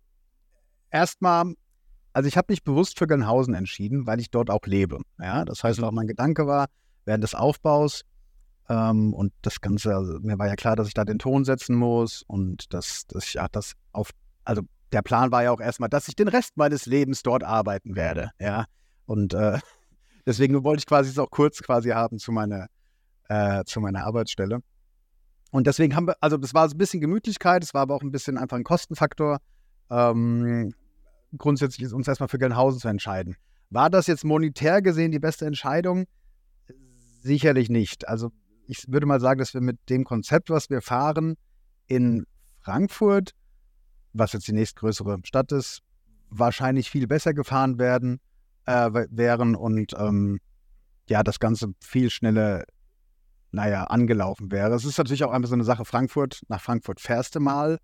[0.91, 1.54] erstmal,
[2.13, 4.99] also ich habe mich bewusst für Gelnhausen entschieden, weil ich dort auch lebe.
[5.19, 5.86] Ja, das heißt, Mhm.
[5.86, 6.67] auch mein Gedanke war,
[7.06, 8.04] während des Aufbaus
[8.69, 11.75] ähm, und das Ganze, also mir war ja klar, dass ich da den Ton setzen
[11.75, 14.12] muss und dass, dass ich ja das auf,
[14.45, 17.95] also der Plan war ja auch erstmal, dass ich den Rest meines Lebens dort arbeiten
[17.95, 18.32] werde.
[18.39, 18.65] Ja,
[19.06, 19.60] und äh,
[20.25, 22.67] deswegen wollte ich quasi es auch kurz quasi haben zu meiner
[23.30, 24.60] äh, zu meiner Arbeitsstelle.
[25.52, 28.02] Und deswegen haben wir, also das war so ein bisschen Gemütlichkeit, es war aber auch
[28.02, 29.39] ein bisschen einfach ein Kostenfaktor.
[29.89, 30.73] ähm,
[31.38, 33.36] grundsätzlich ist uns erstmal für Gelnhausen zu entscheiden.
[33.69, 36.06] War das jetzt monetär gesehen die beste Entscheidung?
[37.21, 38.08] Sicherlich nicht.
[38.08, 38.32] Also
[38.67, 41.36] ich würde mal sagen, dass wir mit dem Konzept, was wir fahren,
[41.88, 42.25] in
[42.62, 43.32] Frankfurt,
[44.13, 45.82] was jetzt die nächstgrößere Stadt ist,
[46.30, 48.19] wahrscheinlich viel besser gefahren werden
[48.65, 50.39] äh, wären und ähm,
[51.08, 52.65] ja, das Ganze viel schneller,
[53.52, 54.76] naja, angelaufen wäre.
[54.76, 57.80] Es ist natürlich auch einfach so eine Sache, Frankfurt, nach Frankfurt fährst du mal,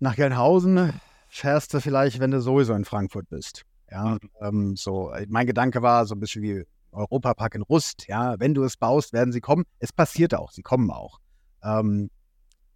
[0.00, 0.92] nach Gelnhausen
[1.28, 3.62] fährst du vielleicht, wenn du sowieso in Frankfurt bist.
[3.90, 8.52] Ja, ähm, so, mein Gedanke war so ein bisschen wie Europapark in Rust, ja, wenn
[8.52, 9.64] du es baust, werden sie kommen.
[9.78, 11.18] Es passiert auch, sie kommen auch.
[11.62, 12.10] Ähm,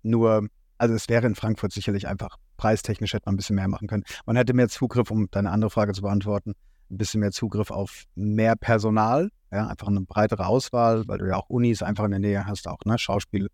[0.03, 3.89] nur, also es wäre in Frankfurt sicherlich einfach preistechnisch hätte man ein bisschen mehr machen
[3.89, 4.05] können.
[4.25, 6.55] Man hätte mehr Zugriff, um deine andere Frage zu beantworten,
[6.91, 11.37] ein bisschen mehr Zugriff auf mehr Personal, ja, einfach eine breitere Auswahl, weil du ja
[11.37, 13.49] auch Unis einfach in der Nähe hast, auch ne, Schauspiel,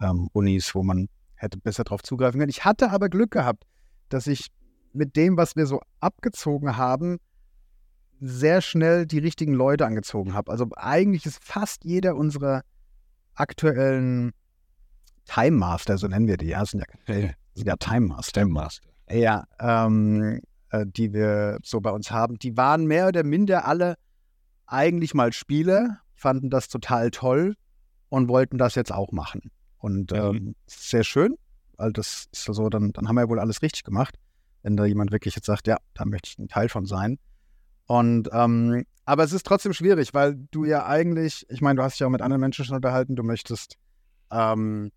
[0.00, 2.50] ähm, wo man hätte besser darauf zugreifen können.
[2.50, 3.64] Ich hatte aber Glück gehabt,
[4.08, 4.48] dass ich
[4.92, 7.18] mit dem, was wir so abgezogen haben,
[8.20, 10.50] sehr schnell die richtigen Leute angezogen habe.
[10.50, 12.62] Also eigentlich ist fast jeder unserer
[13.34, 14.32] aktuellen
[15.26, 17.14] Time Master, so nennen wir die, ja, sind ja,
[17.54, 18.40] sind ja Time Master.
[18.40, 18.88] Time Master.
[19.10, 23.96] Ja, ähm, äh, die wir so bei uns haben, die waren mehr oder minder alle
[24.66, 27.54] eigentlich mal Spieler, fanden das total toll
[28.08, 29.50] und wollten das jetzt auch machen.
[29.78, 31.36] Und ähm, sehr schön,
[31.76, 34.16] weil das ist so, dann, dann haben wir ja wohl alles richtig gemacht,
[34.62, 37.18] wenn da jemand wirklich jetzt sagt, ja, da möchte ich ein Teil von sein.
[37.86, 41.94] Und ähm, aber es ist trotzdem schwierig, weil du ja eigentlich, ich meine, du hast
[41.94, 43.76] dich ja auch mit anderen Menschen schon unterhalten, du möchtest,
[44.32, 44.90] ähm,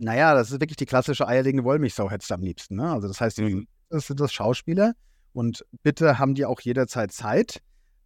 [0.00, 2.76] naja, das ist wirklich die klassische eierlegende Wollmilchsau, hättest du am liebsten.
[2.76, 2.90] Ne?
[2.90, 3.66] Also das heißt, mhm.
[3.88, 4.94] das sind das Schauspieler
[5.32, 7.62] und bitte haben die auch jederzeit Zeit,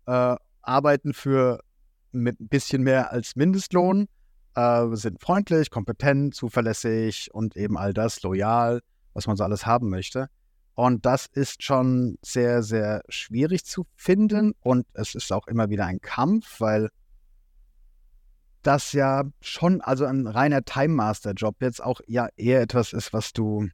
[0.06, 1.60] äh, arbeiten für
[2.12, 4.08] mit ein bisschen mehr als Mindestlohn,
[4.54, 8.80] äh, sind freundlich, kompetent, zuverlässig und eben all das, loyal,
[9.12, 10.28] was man so alles haben möchte.
[10.74, 14.54] Und das ist schon sehr, sehr schwierig zu finden.
[14.60, 16.90] Und es ist auch immer wieder ein Kampf, weil
[18.66, 23.12] das ja schon, also ein reiner Time Master Job jetzt auch ja eher etwas ist,
[23.12, 23.68] was du,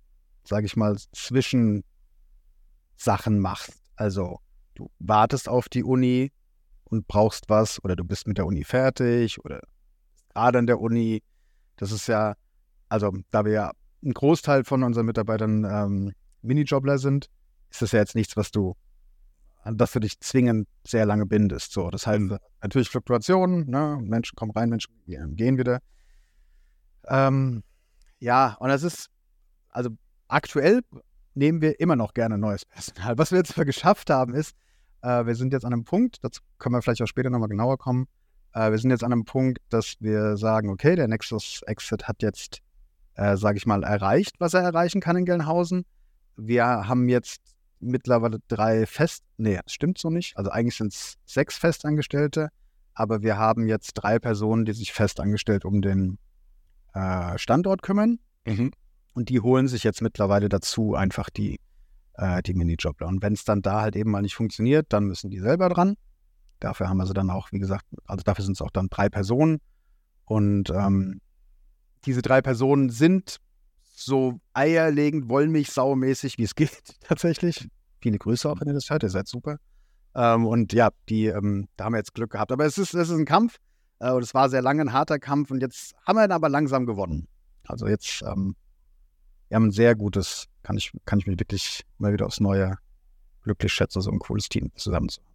[0.44, 1.84] sage ich mal, zwischen
[2.96, 3.72] Sachen machst.
[3.96, 4.40] Also
[4.74, 6.32] du wartest auf die Uni
[6.84, 9.60] und brauchst was oder du bist mit der Uni fertig oder
[10.30, 11.22] gerade an der Uni.
[11.76, 12.34] Das ist ja,
[12.88, 13.72] also da wir ja
[14.02, 17.28] einen Großteil von unseren Mitarbeitern ähm, Minijobler sind,
[17.70, 18.76] ist das ja jetzt nichts, was du,
[19.62, 21.72] an das du dich zwingend sehr lange bindest.
[21.72, 22.38] So, das heißt, mhm.
[22.62, 23.98] natürlich Fluktuationen, ne?
[24.02, 25.80] Menschen kommen rein, Menschen gehen wieder.
[27.08, 27.62] Ähm,
[28.18, 29.08] ja, und das ist,
[29.68, 29.90] also
[30.28, 30.80] aktuell
[31.34, 33.18] nehmen wir immer noch gerne neues Personal.
[33.18, 34.54] Was wir jetzt geschafft haben, ist,
[35.02, 37.78] äh, wir sind jetzt an einem Punkt, dazu können wir vielleicht auch später nochmal genauer
[37.78, 38.06] kommen.
[38.52, 42.22] Äh, wir sind jetzt an einem Punkt, dass wir sagen, okay, der Nexus Exit hat
[42.22, 42.60] jetzt,
[43.14, 45.84] äh, sage ich mal, erreicht, was er erreichen kann in Gelnhausen
[46.40, 47.40] wir haben jetzt
[47.80, 50.36] mittlerweile drei Fest, nee, das stimmt so nicht.
[50.36, 52.50] Also eigentlich sind es sechs Festangestellte,
[52.94, 56.18] aber wir haben jetzt drei Personen, die sich festangestellt um den
[56.94, 58.18] äh, Standort kümmern.
[58.46, 58.72] Mhm.
[59.12, 61.58] Und die holen sich jetzt mittlerweile dazu einfach die,
[62.14, 63.08] äh, die Minijobler.
[63.08, 65.96] Und wenn es dann da halt eben mal nicht funktioniert, dann müssen die selber dran.
[66.60, 69.08] Dafür haben wir sie dann auch, wie gesagt, also dafür sind es auch dann drei
[69.08, 69.58] Personen.
[70.26, 71.20] Und ähm,
[72.04, 73.38] diese drei Personen sind
[74.00, 77.68] so eierlegend, wollmilchsaumäßig, wie es geht, tatsächlich.
[78.00, 79.58] Viele Grüße auch, wenn ihr das hört, ihr seid super.
[80.14, 82.50] Ähm, und ja, die, ähm, da haben wir jetzt Glück gehabt.
[82.50, 83.58] Aber es ist, es ist ein Kampf
[84.00, 86.48] äh, und es war sehr lange ein harter Kampf und jetzt haben wir ihn aber
[86.48, 87.28] langsam gewonnen.
[87.66, 88.56] Also jetzt, ähm,
[89.48, 92.76] wir haben ein sehr gutes, kann ich, kann ich mich wirklich mal wieder aufs Neue
[93.42, 95.30] glücklich schätzen, so ein cooles Team zusammen zu haben.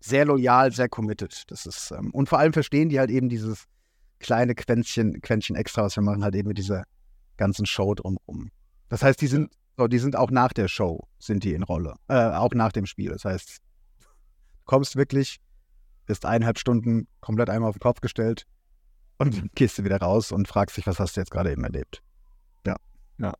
[0.00, 1.44] Sehr loyal, sehr committed.
[1.48, 3.66] Das ist, ähm, und vor allem verstehen die halt eben dieses
[4.18, 6.84] kleine Quäntchen, Quäntchen extra, was wir machen, halt eben mit dieser
[7.42, 8.50] ganzen Show drumherum.
[8.88, 11.94] Das heißt, die sind, so, die sind auch nach der Show, sind die in Rolle.
[12.08, 13.10] Äh, auch nach dem Spiel.
[13.10, 13.58] Das heißt,
[13.98, 14.06] du
[14.64, 15.38] kommst wirklich,
[16.06, 18.46] bist eineinhalb Stunden komplett einmal auf den Kopf gestellt
[19.18, 21.64] und dann gehst du wieder raus und fragst dich, was hast du jetzt gerade eben
[21.64, 22.02] erlebt.
[22.66, 22.76] Ja.
[23.18, 23.34] Ja.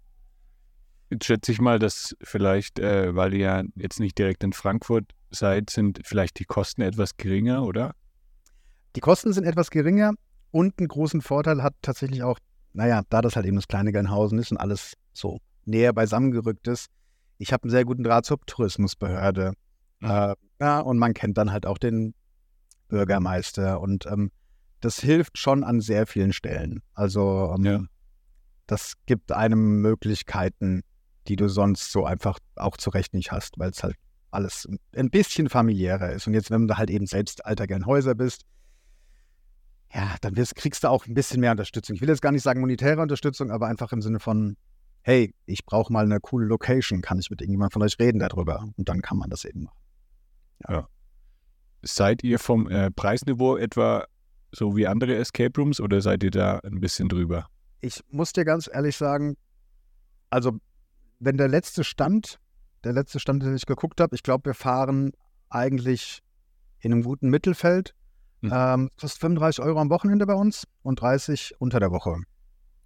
[1.11, 5.13] Jetzt schätze ich mal, dass vielleicht, äh, weil ihr ja jetzt nicht direkt in Frankfurt
[5.31, 7.95] seid, sind vielleicht die Kosten etwas geringer, oder?
[8.97, 10.13] Die Kosten sind etwas geringer
[10.51, 12.39] und einen großen Vorteil hat tatsächlich auch
[12.73, 16.89] naja, da das halt eben das kleine Gernhausen ist und alles so näher beisammengerückt ist,
[17.39, 19.53] ich habe einen sehr guten Draht zur Tourismusbehörde.
[20.01, 20.11] Mhm.
[20.11, 22.15] Äh, ja, und man kennt dann halt auch den
[22.89, 24.31] Bürgermeister und ähm,
[24.81, 26.83] das hilft schon an sehr vielen Stellen.
[26.95, 27.81] Also ähm, ja.
[28.67, 30.83] das gibt einem Möglichkeiten,
[31.29, 33.97] die du sonst so einfach auch zurecht nicht hast, weil es halt
[34.31, 36.27] alles ein bisschen familiärer ist.
[36.27, 38.43] Und jetzt, wenn du halt eben selbst alter Gernhäuser bist,
[39.95, 41.97] ja, dann wirst, kriegst du auch ein bisschen mehr Unterstützung.
[41.97, 44.57] Ich will jetzt gar nicht sagen monetäre Unterstützung, aber einfach im Sinne von
[45.03, 48.69] hey, ich brauche mal eine coole Location, kann ich mit irgendjemandem von euch reden darüber?
[48.77, 49.79] Und dann kann man das eben machen.
[50.69, 50.75] Ja.
[50.75, 50.89] ja.
[51.83, 54.07] Seid ihr vom äh, Preisniveau etwa
[54.53, 57.47] so wie andere Escape Rooms oder seid ihr da ein bisschen drüber?
[57.81, 59.37] Ich muss dir ganz ehrlich sagen,
[60.31, 60.59] also
[61.19, 62.39] wenn der letzte Stand,
[62.85, 65.13] der letzte Stand, den ich geguckt habe, ich glaube, wir fahren
[65.51, 66.21] eigentlich
[66.81, 67.95] in einem guten Mittelfeld.
[68.43, 68.51] Mhm.
[68.53, 72.17] Ähm, kostet 35 Euro am Wochenende bei uns und 30 unter der Woche.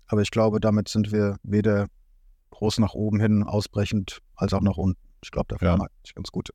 [0.07, 1.87] Aber ich glaube, damit sind wir weder
[2.51, 5.01] groß nach oben hin ausbrechend als auch nach unten.
[5.23, 6.51] Ich glaube, da fahren wir ganz gut.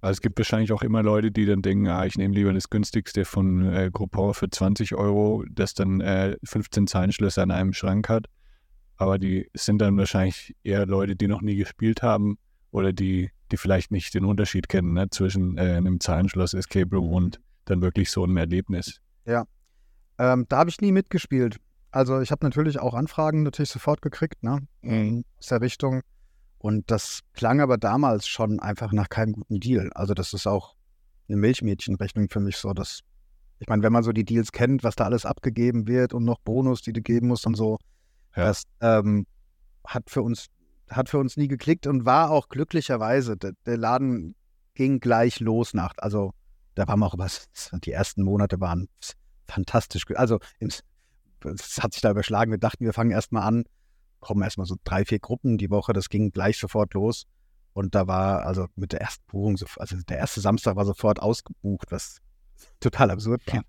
[0.00, 2.70] Also es gibt wahrscheinlich auch immer Leute, die dann denken, ah, ich nehme lieber das
[2.70, 8.08] günstigste von äh, Groupon für 20 Euro, das dann äh, 15 Zahlenschlösser an einem Schrank
[8.08, 8.26] hat.
[8.96, 12.38] Aber die sind dann wahrscheinlich eher Leute, die noch nie gespielt haben
[12.70, 17.12] oder die, die vielleicht nicht den Unterschied kennen ne, zwischen äh, einem Zahlenschloss Escape Room
[17.12, 19.00] und dann wirklich so einem Erlebnis.
[19.24, 19.44] Ja,
[20.18, 21.58] ähm, da habe ich nie mitgespielt.
[21.90, 25.24] Also ich habe natürlich auch Anfragen natürlich sofort gekriegt, ne, mhm.
[25.38, 26.02] aus der Richtung.
[26.58, 29.90] Und das klang aber damals schon einfach nach keinem guten Deal.
[29.94, 30.74] Also das ist auch
[31.28, 33.00] eine Milchmädchenrechnung für mich so, dass
[33.60, 36.38] ich meine, wenn man so die Deals kennt, was da alles abgegeben wird und noch
[36.40, 37.78] Bonus, die du geben musst und so,
[38.36, 38.44] ja.
[38.44, 39.26] das ähm,
[39.84, 40.46] hat für uns
[40.90, 43.36] hat für uns nie geklickt und war auch glücklicherweise.
[43.36, 44.34] Der, der Laden
[44.74, 46.32] ging gleich los nach, also
[46.78, 47.48] da waren wir auch was,
[47.84, 48.88] die ersten Monate waren
[49.48, 50.04] fantastisch.
[50.14, 52.52] Also es hat sich da überschlagen.
[52.52, 53.64] Wir dachten, wir fangen erstmal an,
[54.20, 55.92] kommen erstmal so drei, vier Gruppen die Woche.
[55.92, 57.26] Das ging gleich sofort los.
[57.72, 61.90] Und da war also mit der ersten Buchung, also der erste Samstag war sofort ausgebucht,
[61.90, 62.18] was
[62.80, 63.62] total absurd war.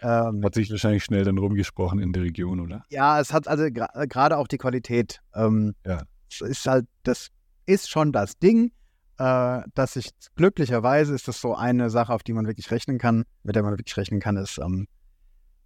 [0.00, 2.84] Ähm, hat sich wahrscheinlich schnell dann rumgesprochen in der Region, oder?
[2.88, 5.20] Ja, es hat also gerade auch die Qualität.
[5.34, 6.02] Ähm, ja.
[6.40, 7.28] Ist halt, das
[7.66, 8.72] ist schon das Ding,
[9.18, 13.24] äh, dass ich glücklicherweise ist das so eine Sache, auf die man wirklich rechnen kann,
[13.42, 14.86] mit der man wirklich rechnen kann, ist, ähm,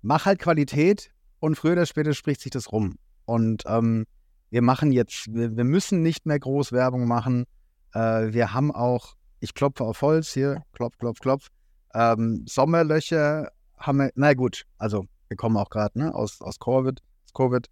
[0.02, 2.96] mach halt Qualität und früher oder später spricht sich das rum.
[3.24, 4.06] Und ähm,
[4.50, 7.44] wir machen jetzt, wir, wir, müssen nicht mehr groß Werbung machen.
[7.92, 11.48] Äh, wir haben auch, ich klopfe auf Holz hier, klopf, klopf, klopf.
[11.94, 17.00] Ähm, Sommerlöcher haben wir, na gut, also wir kommen auch gerade ne, aus, aus Covid.
[17.24, 17.66] Aus COVID.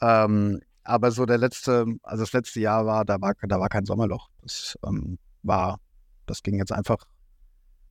[0.00, 3.86] Ähm, aber so der letzte, also das letzte Jahr war, da war, da war kein
[3.86, 4.28] Sommerloch.
[4.42, 5.80] Das ähm, war,
[6.26, 6.98] das ging jetzt einfach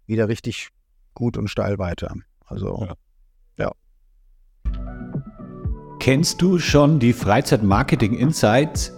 [0.06, 0.70] wieder richtig
[1.14, 2.14] gut und steil weiter.
[2.46, 2.88] Also
[3.58, 3.72] ja.
[6.00, 8.92] Kennst du schon die Freizeit-Marketing Insights?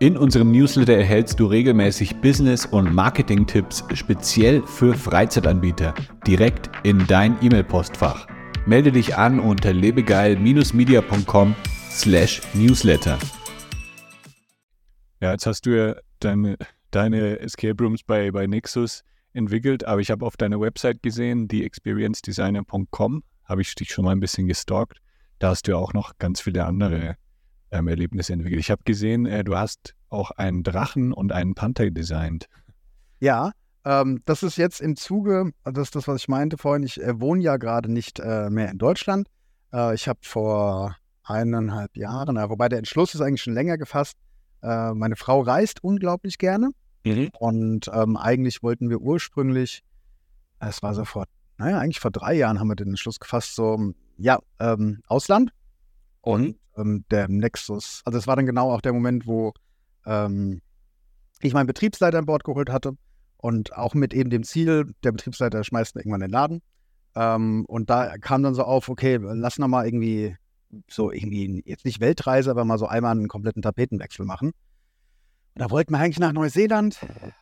[0.00, 5.94] In unserem Newsletter erhältst du regelmäßig Business- und Marketing-Tipps speziell für Freizeitanbieter
[6.26, 8.26] direkt in dein E-Mail-Postfach.
[8.66, 9.72] Melde dich an unter
[12.04, 13.18] lebegeil-media.com/newsletter.
[15.20, 16.56] Ja, jetzt hast du ja deine,
[16.90, 19.02] deine Escape Rooms bei, bei Nexus
[19.32, 24.12] entwickelt, aber ich habe auf deiner Website gesehen, die experiencedesigner.com, habe ich dich schon mal
[24.12, 24.98] ein bisschen gestalkt
[25.42, 27.16] da hast du ja auch noch ganz viele andere
[27.72, 28.60] ähm, Erlebnisse entwickelt.
[28.60, 32.48] Ich habe gesehen, äh, du hast auch einen Drachen und einen Panther designt.
[33.18, 33.50] Ja,
[33.84, 37.20] ähm, das ist jetzt im Zuge, das ist das, was ich meinte vorhin, ich äh,
[37.20, 39.26] wohne ja gerade nicht äh, mehr in Deutschland.
[39.72, 44.16] Äh, ich habe vor eineinhalb Jahren, wobei der Entschluss ist eigentlich schon länger gefasst,
[44.62, 46.70] äh, meine Frau reist unglaublich gerne.
[47.04, 47.30] Mhm.
[47.38, 49.82] Und ähm, eigentlich wollten wir ursprünglich,
[50.60, 51.26] es war so vor,
[51.58, 55.50] naja, eigentlich vor drei Jahren haben wir den Entschluss gefasst, so ja, ähm, Ausland.
[56.20, 59.52] Und ähm, der Nexus, also es war dann genau auch der Moment, wo
[60.06, 60.62] ähm,
[61.40, 62.92] ich meinen Betriebsleiter an Bord geholt hatte
[63.36, 66.62] und auch mit eben dem Ziel, der Betriebsleiter schmeißt irgendwann den Laden.
[67.16, 70.36] Ähm, und da kam dann so auf, okay, lass noch mal irgendwie
[70.88, 74.48] so irgendwie, jetzt nicht Weltreise, aber mal so einmal einen kompletten Tapetenwechsel machen.
[75.54, 76.98] Und da wollten wir eigentlich nach Neuseeland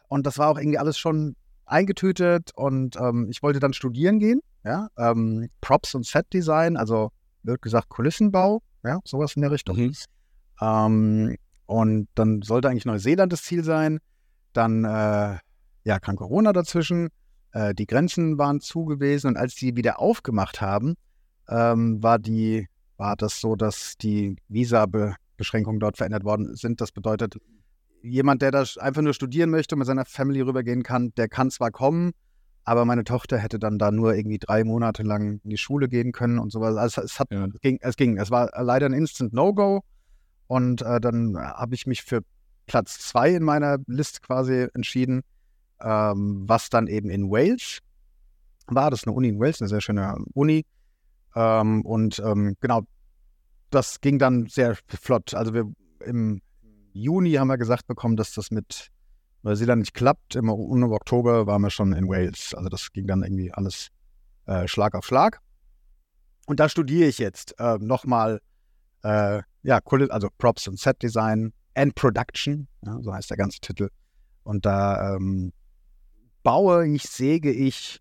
[0.09, 4.41] und das war auch irgendwie alles schon eingetütet und ähm, ich wollte dann studieren gehen,
[4.65, 7.13] ja, ähm, Props und Set Design, also
[7.43, 9.77] wird gesagt Kulissenbau, ja, sowas in der Richtung.
[9.77, 9.95] Mhm.
[10.61, 14.01] Ähm, und dann sollte eigentlich Neuseeland das Ziel sein.
[14.53, 15.39] Dann, äh,
[15.85, 17.11] ja, kam Corona dazwischen.
[17.53, 20.97] Äh, die Grenzen waren zu gewesen und als die wieder aufgemacht haben,
[21.49, 22.67] ähm, war die,
[23.01, 26.81] war das so, dass die Visa-Beschränkungen dort verändert worden sind.
[26.81, 27.41] Das bedeutet,
[28.03, 31.51] jemand, der da einfach nur studieren möchte und mit seiner Family rübergehen kann, der kann
[31.51, 32.13] zwar kommen,
[32.65, 36.13] aber meine Tochter hätte dann da nur irgendwie drei Monate lang in die Schule gehen
[36.13, 36.77] können und sowas.
[36.77, 37.47] Also es, hat, ja.
[37.47, 38.19] es, ging, es ging.
[38.19, 39.81] Es war leider ein Instant No-Go.
[40.47, 42.21] Und äh, dann habe ich mich für
[42.67, 45.23] Platz zwei in meiner Liste quasi entschieden,
[45.81, 47.79] ähm, was dann eben in Wales
[48.67, 48.91] war.
[48.91, 50.67] Das ist eine Uni in Wales, eine sehr schöne Uni.
[51.35, 52.83] Ähm, und ähm, genau,
[53.71, 55.35] das ging dann sehr flott.
[55.35, 55.71] Also wir
[56.05, 56.41] im
[56.93, 58.89] Juni haben wir gesagt bekommen, dass das mit
[59.43, 60.35] Neuseeland nicht klappt.
[60.35, 62.55] Im, im Oktober waren wir schon in Wales.
[62.55, 63.89] Also das ging dann irgendwie alles
[64.47, 65.41] äh, Schlag auf Schlag.
[66.47, 68.41] Und da studiere ich jetzt äh, nochmal,
[69.03, 73.89] äh, ja, also Props und Set Design, and Production, ja, so heißt der ganze Titel.
[74.43, 75.53] Und da ähm,
[76.43, 78.01] baue ich, säge ich,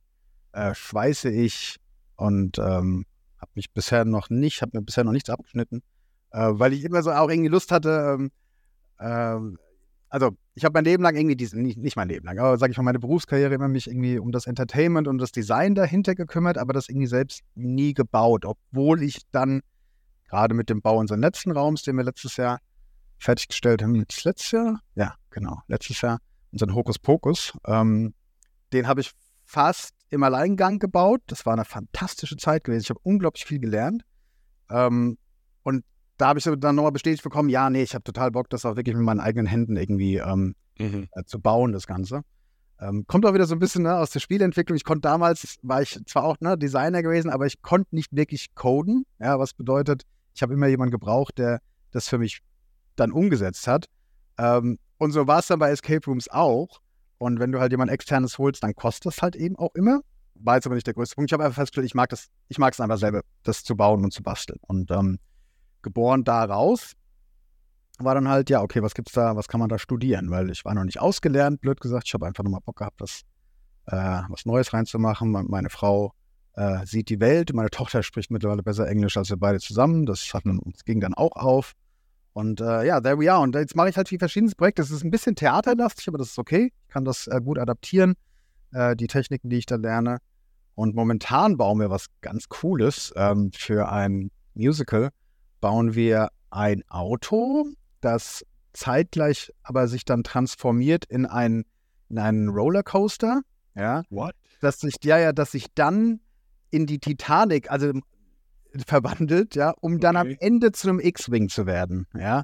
[0.54, 1.78] äh, schweiße ich
[2.16, 3.06] und ähm,
[3.40, 5.82] habe mich bisher noch nicht, habe mir bisher noch nichts abgeschnitten,
[6.32, 8.18] äh, weil ich immer so auch irgendwie Lust hatte.
[8.18, 8.32] Ähm,
[9.00, 9.58] ähm,
[10.10, 12.72] also ich habe mein Leben lang irgendwie diesen, nicht, nicht mein Leben lang, aber sage
[12.72, 16.58] ich mal, meine Berufskarriere immer mich irgendwie um das Entertainment und das Design dahinter gekümmert,
[16.58, 19.62] aber das irgendwie selbst nie gebaut, obwohl ich dann
[20.28, 22.60] gerade mit dem Bau unseres letzten Raums, den wir letztes Jahr
[23.20, 24.80] fertiggestellt haben, letztes Jahr?
[24.96, 26.20] Ja, genau, letztes Jahr,
[26.52, 28.14] unseren Hokuspokus, ähm,
[28.74, 29.12] den habe ich
[29.46, 31.22] fast im Alleingang gebaut.
[31.28, 32.84] Das war eine fantastische Zeit gewesen.
[32.84, 34.04] Ich habe unglaublich viel gelernt.
[34.70, 35.18] Ähm,
[35.64, 35.84] und
[36.18, 38.76] da habe ich dann nochmal bestätigt bekommen, ja, nee, ich habe total Bock, das auch
[38.76, 41.08] wirklich mit meinen eigenen Händen irgendwie ähm, mhm.
[41.12, 42.22] äh, zu bauen, das Ganze.
[42.82, 44.76] Ähm, kommt auch wieder so ein bisschen ne, aus der Spielentwicklung.
[44.76, 48.54] Ich konnte damals, war ich zwar auch ne, Designer gewesen, aber ich konnte nicht wirklich
[48.56, 49.06] coden.
[49.20, 51.60] Ja, was bedeutet, ich habe immer jemanden gebraucht, der
[51.92, 52.42] das für mich
[52.96, 53.88] dann umgesetzt hat.
[54.38, 56.80] Ähm, und so war es dann bei Escape Rooms auch.
[57.20, 60.02] Und wenn du halt jemand externes holst, dann kostet das halt eben auch immer.
[60.36, 61.30] War jetzt aber nicht der größte Punkt.
[61.30, 64.04] Ich habe einfach festgestellt, ich mag das, ich mag es einfach selber, das zu bauen
[64.04, 64.58] und zu basteln.
[64.62, 65.20] Und ähm,
[65.82, 66.94] geboren daraus
[68.00, 70.32] war dann halt, ja, okay, was gibt's da, was kann man da studieren?
[70.32, 72.08] Weil ich war noch nicht ausgelernt, blöd gesagt.
[72.08, 73.24] Ich habe einfach nochmal Bock gehabt, das,
[73.88, 75.32] äh, was Neues reinzumachen.
[75.32, 76.14] Meine Frau
[76.54, 77.54] äh, sieht die Welt.
[77.54, 80.06] Meine Tochter spricht mittlerweile besser Englisch als wir beide zusammen.
[80.06, 81.74] Das, hat, das ging dann auch auf.
[82.32, 83.42] Und äh, ja, there we are.
[83.42, 84.82] Und jetzt mache ich halt wie verschiedenes Projekte.
[84.82, 86.72] Es ist ein bisschen theaterlastig, aber das ist okay.
[86.90, 88.16] Kann das äh, gut adaptieren,
[88.72, 90.18] äh, die Techniken, die ich da lerne.
[90.76, 95.10] Und momentan bauen wir was ganz Cooles ähm, für ein Musical.
[95.62, 97.68] Bauen wir ein Auto,
[98.02, 101.66] das zeitgleich aber sich dann transformiert in, ein,
[102.10, 103.42] in einen Rollercoaster.
[103.76, 104.04] Ja.
[104.10, 104.34] What?
[104.62, 106.22] Dass sich, ja, ja, dass sich dann
[106.72, 107.92] in die Titanic, also
[108.88, 110.32] verwandelt, ja, um dann okay.
[110.32, 112.44] am Ende zu einem X-Wing zu werden, ja.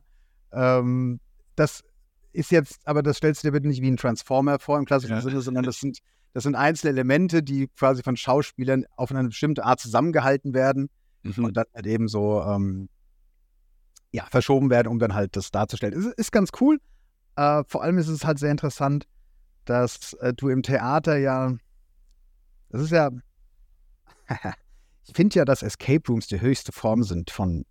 [0.52, 1.20] Ähm,
[1.56, 1.84] das
[2.36, 5.16] ist jetzt, aber das stellst du dir bitte nicht wie ein Transformer vor im klassischen
[5.16, 5.22] ja.
[5.22, 6.00] Sinne, sondern das sind,
[6.34, 10.90] das sind einzelne Elemente, die quasi von Schauspielern auf eine bestimmte Art zusammengehalten werden
[11.24, 11.46] mhm.
[11.46, 12.90] und dann halt eben so ähm,
[14.12, 15.94] ja, verschoben werden, um dann halt das darzustellen.
[15.94, 16.80] Ist, ist ganz cool.
[17.36, 19.08] Äh, vor allem ist es halt sehr interessant,
[19.66, 21.54] dass äh, du im Theater ja,
[22.70, 23.10] das ist ja,
[25.08, 27.66] ich finde ja, dass Escape Rooms die höchste Form sind von,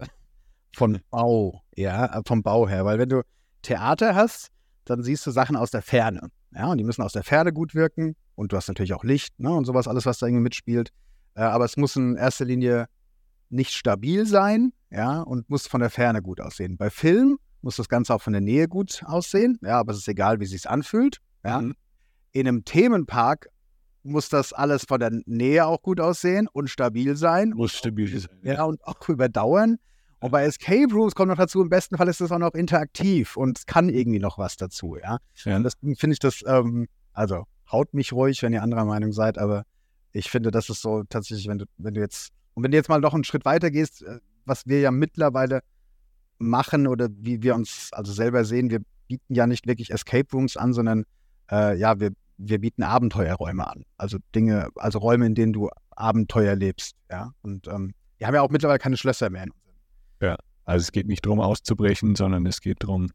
[0.74, 2.84] von Bau, ja, äh, vom Bau her.
[2.84, 3.22] Weil wenn du
[3.62, 4.50] Theater hast,
[4.84, 6.30] dann siehst du Sachen aus der Ferne.
[6.54, 8.16] Ja, und die müssen aus der Ferne gut wirken.
[8.34, 10.90] Und du hast natürlich auch Licht, ne, und sowas, alles, was da irgendwie mitspielt.
[11.34, 12.86] Äh, aber es muss in erster Linie
[13.48, 16.76] nicht stabil sein, ja, und muss von der Ferne gut aussehen.
[16.76, 20.08] Bei Film muss das Ganze auch von der Nähe gut aussehen, ja, aber es ist
[20.08, 21.60] egal, wie es sich anfühlt, ja.
[21.60, 21.74] Mhm.
[22.32, 23.48] In einem Themenpark
[24.02, 27.50] muss das alles von der Nähe auch gut aussehen und stabil sein.
[27.50, 28.30] Muss stabil sein.
[28.42, 29.78] Ja, und auch überdauern.
[30.24, 33.36] Und bei Escape Rooms kommt noch dazu, im besten Fall ist es auch noch interaktiv
[33.36, 35.18] und es kann irgendwie noch was dazu, ja.
[35.44, 35.56] ja.
[35.56, 39.36] Und deswegen finde ich das, ähm, also haut mich ruhig, wenn ihr anderer Meinung seid,
[39.36, 39.64] aber
[40.12, 42.88] ich finde, das ist so tatsächlich, wenn du, wenn du jetzt, und wenn du jetzt
[42.88, 45.60] mal noch einen Schritt weiter gehst, äh, was wir ja mittlerweile
[46.38, 50.56] machen oder wie wir uns also selber sehen, wir bieten ja nicht wirklich Escape Rooms
[50.56, 51.04] an, sondern
[51.50, 53.84] äh, ja, wir wir bieten Abenteuerräume an.
[53.98, 56.96] Also Dinge, also Räume, in denen du Abenteuer lebst.
[57.10, 57.32] Ja.
[57.42, 59.44] Und ähm, wir haben ja auch mittlerweile keine Schlösser mehr.
[60.20, 63.10] Ja, also es geht nicht darum auszubrechen, sondern es geht darum,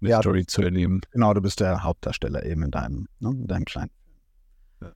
[0.00, 1.00] eine ja, Story zu erleben.
[1.10, 3.90] Genau, du bist der Hauptdarsteller eben in deinem, ne, in deinem kleinen
[4.78, 4.92] Film.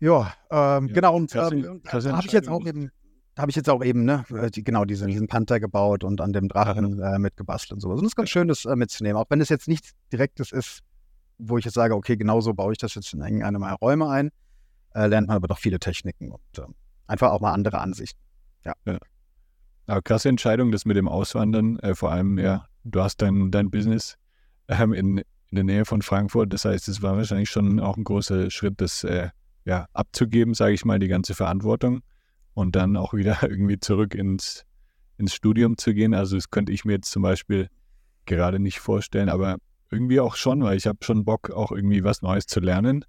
[0.00, 1.16] Ja, ähm, ja genau.
[1.16, 2.90] Und ähm, da habe ich jetzt auch eben,
[3.36, 7.00] habe ich jetzt auch eben, ne, genau diesen, diesen Panther gebaut und an dem Drachen
[7.00, 7.88] äh, mitgebastelt und so.
[7.90, 10.80] Und es ist ganz schön, das äh, mitzunehmen, auch wenn es jetzt nichts Direktes ist,
[11.38, 14.30] wo ich jetzt sage, okay, genauso baue ich das jetzt in irgendeine meiner Räume ein,
[14.94, 16.62] äh, lernt man aber doch viele Techniken und äh,
[17.06, 18.20] einfach auch mal andere Ansichten.
[18.64, 18.74] Ja.
[19.88, 23.70] Aber krasse Entscheidung, das mit dem Auswandern, äh, vor allem, ja, du hast dein, dein
[23.70, 24.16] Business
[24.68, 28.04] ähm, in, in der Nähe von Frankfurt, das heißt, es war wahrscheinlich schon auch ein
[28.04, 29.30] großer Schritt, das äh,
[29.64, 32.02] ja, abzugeben, sage ich mal, die ganze Verantwortung
[32.52, 34.66] und dann auch wieder irgendwie zurück ins,
[35.16, 36.12] ins Studium zu gehen.
[36.12, 37.68] Also das könnte ich mir jetzt zum Beispiel
[38.26, 39.56] gerade nicht vorstellen, aber
[39.90, 43.06] irgendwie auch schon, weil ich habe schon Bock, auch irgendwie was Neues zu lernen.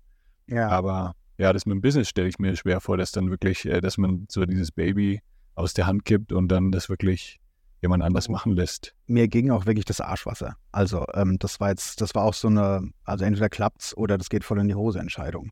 [0.48, 0.70] Ja.
[0.70, 3.82] Aber ja, das mit dem Business stelle ich mir schwer vor, dass dann wirklich, äh,
[3.82, 5.20] dass man so dieses Baby
[5.60, 7.40] aus der Hand gibt und dann das wirklich
[7.82, 8.32] jemand anders oh.
[8.32, 8.94] machen lässt.
[9.08, 10.56] Mir ging auch wirklich das Arschwasser.
[10.72, 14.30] Also ähm, das war jetzt, das war auch so eine, also entweder klappt's oder das
[14.30, 15.52] geht voll in die Hose Entscheidung.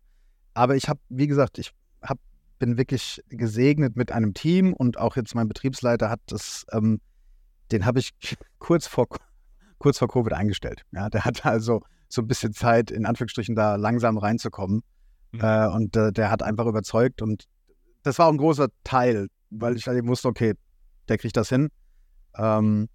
[0.53, 2.17] Aber ich habe, wie gesagt, ich hab,
[2.59, 6.99] bin wirklich gesegnet mit einem Team und auch jetzt mein Betriebsleiter hat das, ähm,
[7.71, 8.13] den habe ich
[8.59, 9.07] kurz vor
[9.77, 10.83] kurz vor Covid eingestellt.
[10.91, 14.81] Ja, der hatte also so ein bisschen Zeit, in Anführungsstrichen, da langsam reinzukommen.
[15.31, 15.41] Mhm.
[15.41, 17.45] Äh, und äh, der hat einfach überzeugt und
[18.03, 20.53] das war auch ein großer Teil, weil ich halt eben wusste, okay,
[21.07, 21.69] der kriegt das hin.
[22.35, 22.89] Ähm,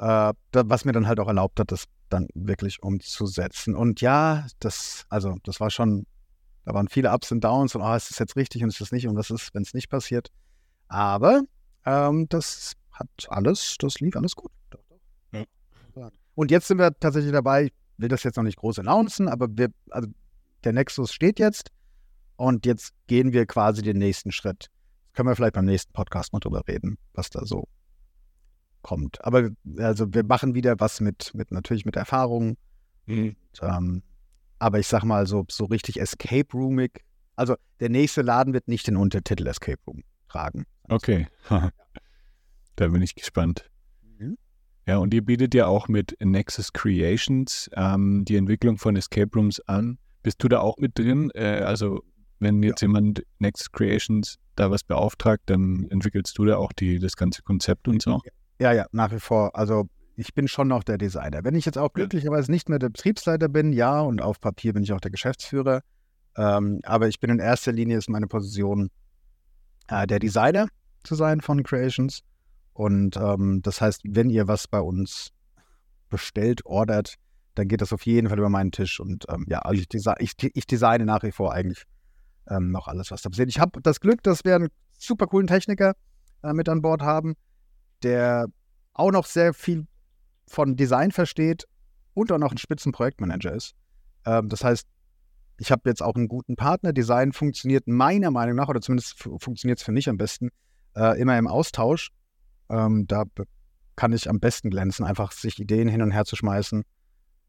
[0.00, 3.74] Äh, was mir dann halt auch erlaubt hat, das dann wirklich umzusetzen.
[3.74, 6.06] Und ja, das, also das war schon,
[6.64, 8.92] da waren viele Ups und Downs und oh, ist das jetzt richtig und ist das
[8.92, 10.30] nicht und was ist, wenn es nicht passiert.
[10.86, 11.42] Aber
[11.84, 14.52] ähm, das hat alles, das lief alles gut.
[14.70, 15.00] Doch, doch.
[15.96, 16.10] Ja.
[16.36, 19.48] Und jetzt sind wir tatsächlich dabei, ich will das jetzt noch nicht groß announcen, aber
[19.50, 20.08] wir, also
[20.62, 21.70] der Nexus steht jetzt
[22.36, 24.68] und jetzt gehen wir quasi den nächsten Schritt.
[25.18, 27.66] Können wir vielleicht beim nächsten Podcast mal drüber reden, was da so
[28.82, 29.24] kommt.
[29.24, 32.56] Aber also wir machen wieder was mit, mit natürlich mit Erfahrung.
[33.06, 33.34] Mhm.
[33.60, 34.04] Ähm,
[34.60, 37.04] aber ich sag mal so, so richtig Escape Roomig.
[37.34, 40.66] Also der nächste Laden wird nicht den Untertitel Escape Room tragen.
[40.84, 41.26] Okay.
[42.76, 43.68] da bin ich gespannt.
[44.20, 44.38] Mhm.
[44.86, 49.58] Ja, und ihr bietet ja auch mit Nexus Creations ähm, die Entwicklung von Escape Rooms
[49.62, 49.98] an.
[50.22, 51.32] Bist du da auch mit drin?
[51.34, 52.04] Äh, also
[52.40, 52.88] wenn jetzt ja.
[52.88, 57.88] jemand Nexus Creations da was beauftragt, dann entwickelst du da auch die, das ganze Konzept
[57.88, 58.20] und so?
[58.58, 59.56] Ja, ja, nach wie vor.
[59.56, 61.44] Also ich bin schon noch der Designer.
[61.44, 64.82] Wenn ich jetzt auch glücklicherweise nicht mehr der Betriebsleiter bin, ja, und auf Papier bin
[64.82, 65.82] ich auch der Geschäftsführer.
[66.36, 68.90] Ähm, aber ich bin in erster Linie ist meine Position
[69.88, 70.68] äh, der Designer
[71.04, 72.20] zu sein von Creations.
[72.72, 75.30] Und ähm, das heißt, wenn ihr was bei uns
[76.10, 77.14] bestellt, ordert,
[77.54, 79.00] dann geht das auf jeden Fall über meinen Tisch.
[79.00, 81.84] Und ähm, ja, also ich, desi ich, ich, designe nach wie vor eigentlich
[82.48, 83.48] ähm, noch alles, was da passiert.
[83.48, 84.68] Ich habe das Glück, dass wir einen
[84.98, 85.94] super coolen Techniker
[86.42, 87.34] äh, mit an Bord haben,
[88.02, 88.46] der
[88.94, 89.86] auch noch sehr viel
[90.46, 91.66] von Design versteht
[92.14, 93.74] und auch noch ein Spitzenprojektmanager ist.
[94.24, 94.86] Ähm, das heißt,
[95.58, 96.92] ich habe jetzt auch einen guten Partner.
[96.92, 100.50] Design funktioniert meiner Meinung nach, oder zumindest funktioniert es für mich am besten,
[100.96, 102.10] äh, immer im Austausch.
[102.70, 103.24] Ähm, da
[103.96, 106.84] kann ich am besten glänzen, einfach sich Ideen hin und her zu schmeißen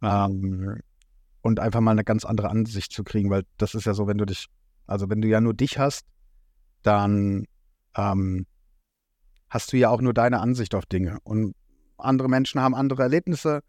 [0.01, 0.81] ähm,
[1.41, 4.17] und einfach mal eine ganz andere Ansicht zu kriegen, weil das ist ja so, wenn
[4.17, 4.47] du dich,
[4.89, 6.05] also wenn du ja nur dich hast,
[6.81, 7.45] dann
[7.95, 8.45] ähm,
[9.49, 11.19] hast du ja auch nur deine Ansicht auf Dinge.
[11.23, 11.55] Und
[11.97, 13.61] andere Menschen haben andere Erlebnisse,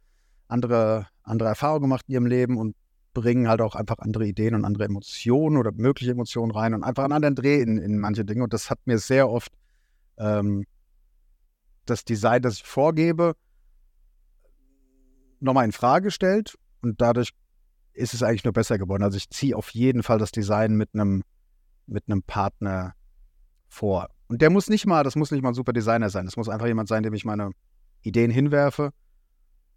[0.48, 2.74] andere, andere Erfahrungen gemacht in ihrem Leben und
[3.12, 7.04] bringen halt auch einfach andere Ideen und andere Emotionen oder mögliche Emotionen rein und einfach
[7.04, 8.44] einen anderen Dreh in, in manche Dinge.
[8.44, 9.52] Und das hat mir sehr oft
[10.16, 10.64] ähm,
[11.86, 13.34] das Design, das ich vorgebe,
[15.40, 17.32] nochmal in Frage gestellt und dadurch
[18.00, 19.02] ist es eigentlich nur besser geworden.
[19.02, 21.22] Also ich ziehe auf jeden Fall das Design mit einem
[21.86, 22.94] mit einem Partner
[23.68, 24.08] vor.
[24.28, 26.24] Und der muss nicht mal, das muss nicht mal ein super Designer sein.
[26.24, 27.50] Das muss einfach jemand sein, dem ich meine
[28.02, 28.92] Ideen hinwerfe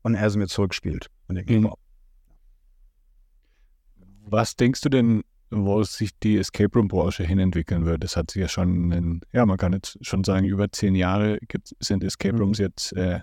[0.03, 1.07] und er sie mir zurückspielt.
[1.27, 1.71] Mhm.
[4.25, 8.03] Was denkst du denn, wo sich die Escape Room Branche hinentwickeln wird?
[8.03, 11.39] Das hat sich ja schon, in, ja, man kann jetzt schon sagen, über zehn Jahre
[11.47, 12.65] gibt, sind Escape Rooms mhm.
[12.65, 13.21] jetzt äh,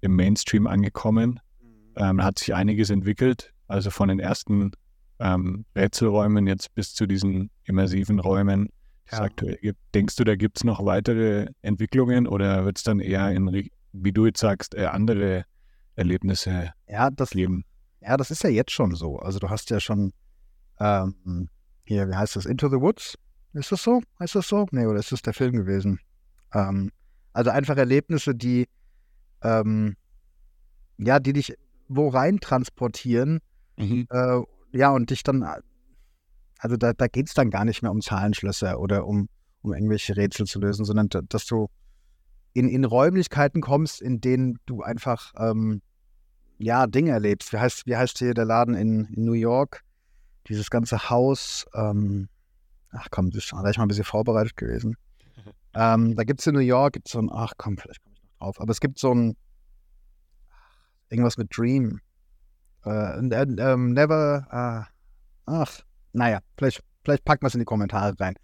[0.00, 1.40] im Mainstream angekommen.
[1.60, 1.68] Mhm.
[1.96, 4.72] Ähm, hat sich einiges entwickelt, also von den ersten
[5.18, 8.68] ähm, Rätselräumen jetzt bis zu diesen immersiven Räumen
[9.10, 9.20] ja.
[9.20, 9.78] aktuell gibt.
[9.94, 14.12] Denkst du, da gibt es noch weitere Entwicklungen oder wird es dann eher in, wie
[14.12, 15.44] du jetzt sagst, andere
[15.94, 17.64] Erlebnisse ja, das, geben?
[18.00, 19.18] Ja, das ist ja jetzt schon so.
[19.18, 20.12] Also du hast ja schon
[20.78, 21.48] ähm,
[21.84, 23.16] hier, wie heißt das, Into the Woods?
[23.52, 24.00] Ist das so?
[24.18, 24.66] Heißt das so?
[24.70, 26.00] Nee, oder ist das der Film gewesen?
[26.54, 26.90] Ähm,
[27.32, 28.68] also einfach Erlebnisse, die
[29.42, 29.96] ähm,
[30.98, 31.54] ja, die dich
[31.88, 33.40] wo rein transportieren,
[33.80, 34.06] mhm.
[34.10, 34.40] äh,
[34.72, 35.44] ja, und dich dann
[36.60, 39.28] also da, da geht es dann gar nicht mehr um Zahlenschlösser oder um,
[39.62, 41.68] um irgendwelche Rätsel zu lösen, sondern dass du
[42.52, 45.80] in, in Räumlichkeiten kommst, in denen du einfach ähm,
[46.58, 47.52] ja, Dinge erlebst.
[47.54, 49.82] Wie heißt, wie heißt hier der Laden in, in New York?
[50.48, 51.64] Dieses ganze Haus.
[51.74, 52.28] Ähm,
[52.90, 54.96] ach komm, das wäre ich mal ein bisschen vorbereitet gewesen.
[55.74, 58.22] ähm, da gibt es in New York, gibt's so ein, ach komm, vielleicht komme ich
[58.22, 59.36] noch drauf, aber es gibt so ein,
[61.08, 62.00] irgendwas mit Dream.
[62.84, 64.86] Äh, äh, äh, never, ah,
[65.46, 65.80] ach,
[66.12, 68.34] naja, vielleicht, vielleicht packen wir es in die Kommentare rein.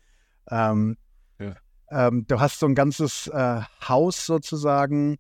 [0.51, 0.97] Ähm,
[1.39, 1.55] ja.
[1.91, 5.17] ähm, du hast so ein ganzes äh, Haus sozusagen,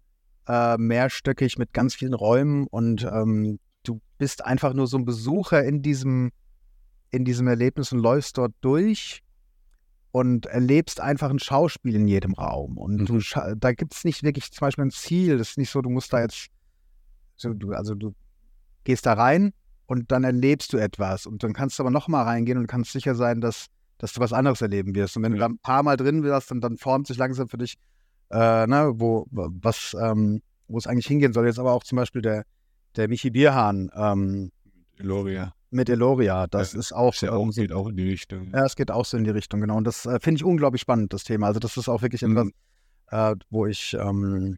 [0.46, 5.64] äh, mehrstöckig mit ganz vielen Räumen und ähm, du bist einfach nur so ein Besucher
[5.64, 6.30] in diesem,
[7.10, 9.22] in diesem Erlebnis und läufst dort durch
[10.12, 12.78] und erlebst einfach ein Schauspiel in jedem Raum.
[12.78, 13.06] Und mhm.
[13.06, 13.20] du,
[13.56, 15.38] da gibt es nicht wirklich zum Beispiel ein Ziel.
[15.38, 16.48] Das ist nicht so, du musst da jetzt,
[17.36, 18.14] so, du, also du
[18.86, 19.52] gehst da rein
[19.86, 22.92] und dann erlebst du etwas und dann kannst du aber noch mal reingehen und kannst
[22.92, 23.66] sicher sein, dass,
[23.98, 25.16] dass du was anderes erleben wirst.
[25.16, 25.36] Und wenn ja.
[25.36, 27.76] du da ein paar Mal drin wirst, dann, dann formt sich langsam für dich,
[28.30, 31.46] äh, ne, wo, was, ähm, wo es eigentlich hingehen soll.
[31.46, 32.44] Jetzt aber auch zum Beispiel der,
[32.96, 33.90] der Michi Bierhahn.
[33.94, 34.50] Ähm,
[34.98, 35.52] Eloria.
[35.70, 37.14] Mit Eloria, das ja, ist auch.
[37.16, 38.50] Ja auch, geht auch in die Richtung.
[38.52, 39.76] Ja, es geht auch so in die Richtung, genau.
[39.76, 41.48] Und das äh, finde ich unglaublich spannend, das Thema.
[41.48, 42.36] Also, das ist auch wirklich mhm.
[42.36, 42.50] etwas,
[43.08, 44.56] äh, wo ich, ähm,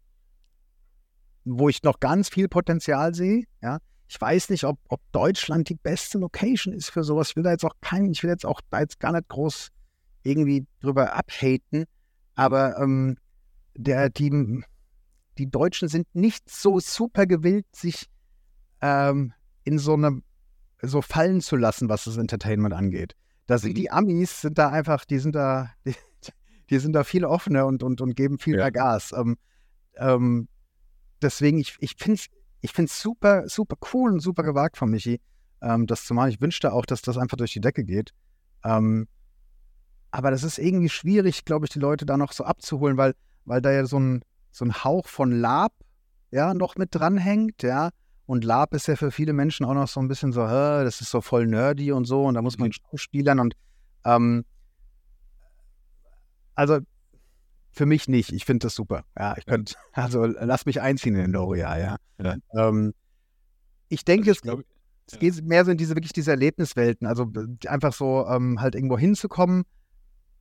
[1.44, 3.78] wo ich noch ganz viel Potenzial sehe, ja.
[4.08, 7.30] Ich weiß nicht, ob, ob Deutschland die beste Location ist für sowas.
[7.30, 9.68] Ich will da jetzt auch kein, ich will jetzt auch da jetzt gar nicht groß
[10.22, 11.84] irgendwie drüber abhaten,
[12.34, 13.16] aber ähm,
[13.74, 14.62] der, die,
[15.36, 18.06] die Deutschen sind nicht so super gewillt, sich
[18.80, 19.32] ähm,
[19.64, 20.22] in so einem
[20.80, 23.14] so fallen zu lassen, was das Entertainment angeht.
[23.46, 25.94] Da sind die Amis sind da einfach, die sind da, die,
[26.70, 28.64] die sind da viel offener und, und, und geben viel ja.
[28.64, 29.12] mehr Gas.
[29.12, 29.36] Ähm,
[29.96, 30.48] ähm,
[31.20, 32.28] deswegen, ich, ich finde es
[32.60, 35.20] ich find's super, super cool und super gewagt von Michi,
[35.62, 36.30] ähm, das zu machen.
[36.30, 38.12] Ich wünschte auch, dass das einfach durch die Decke geht.
[38.64, 39.06] Ähm,
[40.10, 43.60] aber das ist irgendwie schwierig, glaube ich, die Leute da noch so abzuholen, weil, weil
[43.60, 45.72] da ja so ein, so ein Hauch von Lab
[46.30, 47.90] ja noch mit dranhängt, ja.
[48.26, 51.10] Und Lab ist ja für viele Menschen auch noch so ein bisschen so, das ist
[51.10, 52.72] so voll nerdy und so, und da muss man mhm.
[52.72, 53.54] Schauspielern und
[54.04, 54.44] ähm,
[56.54, 56.80] also
[57.70, 58.32] für mich nicht.
[58.32, 59.04] Ich finde das super.
[59.18, 61.96] Ja, ich könnte, also lass mich einziehen in den Doria, ja.
[62.22, 62.36] ja.
[62.54, 62.94] Ähm,
[63.88, 64.60] ich denke, also ich glaub,
[65.06, 65.18] es, ja.
[65.18, 67.06] geht mehr so in diese wirklich diese Erlebniswelten.
[67.06, 67.30] Also
[67.66, 69.64] einfach so ähm, halt irgendwo hinzukommen,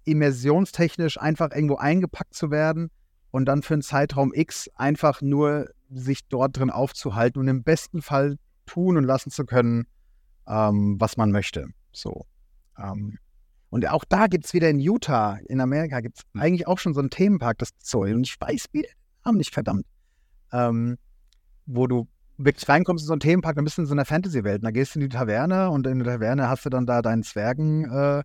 [0.04, 2.90] immersionstechnisch einfach irgendwo eingepackt zu werden
[3.32, 8.02] und dann für einen Zeitraum X einfach nur sich dort drin aufzuhalten und im besten
[8.02, 9.86] Fall tun und lassen zu können,
[10.48, 11.68] ähm, was man möchte.
[11.92, 12.26] So.
[12.78, 13.18] Ähm,
[13.70, 16.42] und auch da gibt es wieder in Utah, in Amerika, gibt es hm.
[16.42, 18.14] eigentlich auch schon so einen Themenpark, das Zoll.
[18.14, 18.90] Und ich weiß wieder
[19.26, 19.86] Namen nicht, verdammt.
[20.54, 20.98] Ähm,
[21.66, 22.08] wo du
[22.38, 24.64] wirklich reinkommst in so einen Themenpark, dann bist du in so einer Fantasy-Welt.
[24.64, 27.24] Da gehst du in die Taverne und in der Taverne hast du dann da deinen
[27.24, 28.24] Zwergen, äh,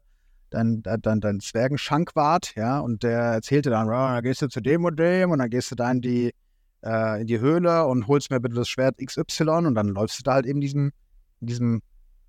[0.51, 4.85] dein, dein, dein Zwergen-Schankwart, ja, und der erzählte dann, oh, da gehst du zu dem
[4.85, 6.33] und dem und dann gehst du da in die,
[6.85, 10.23] äh, in die Höhle und holst mir bitte das Schwert XY und dann läufst du
[10.23, 10.93] da halt eben diesem,
[11.41, 11.83] in diesem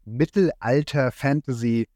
[0.06, 1.88] Mittelalter-Fantasy-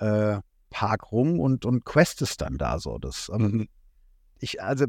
[0.00, 0.40] äh,
[0.70, 2.98] Park rum und, und questest dann da so.
[2.98, 3.68] Das, ähm, mhm.
[4.38, 4.86] ich, also,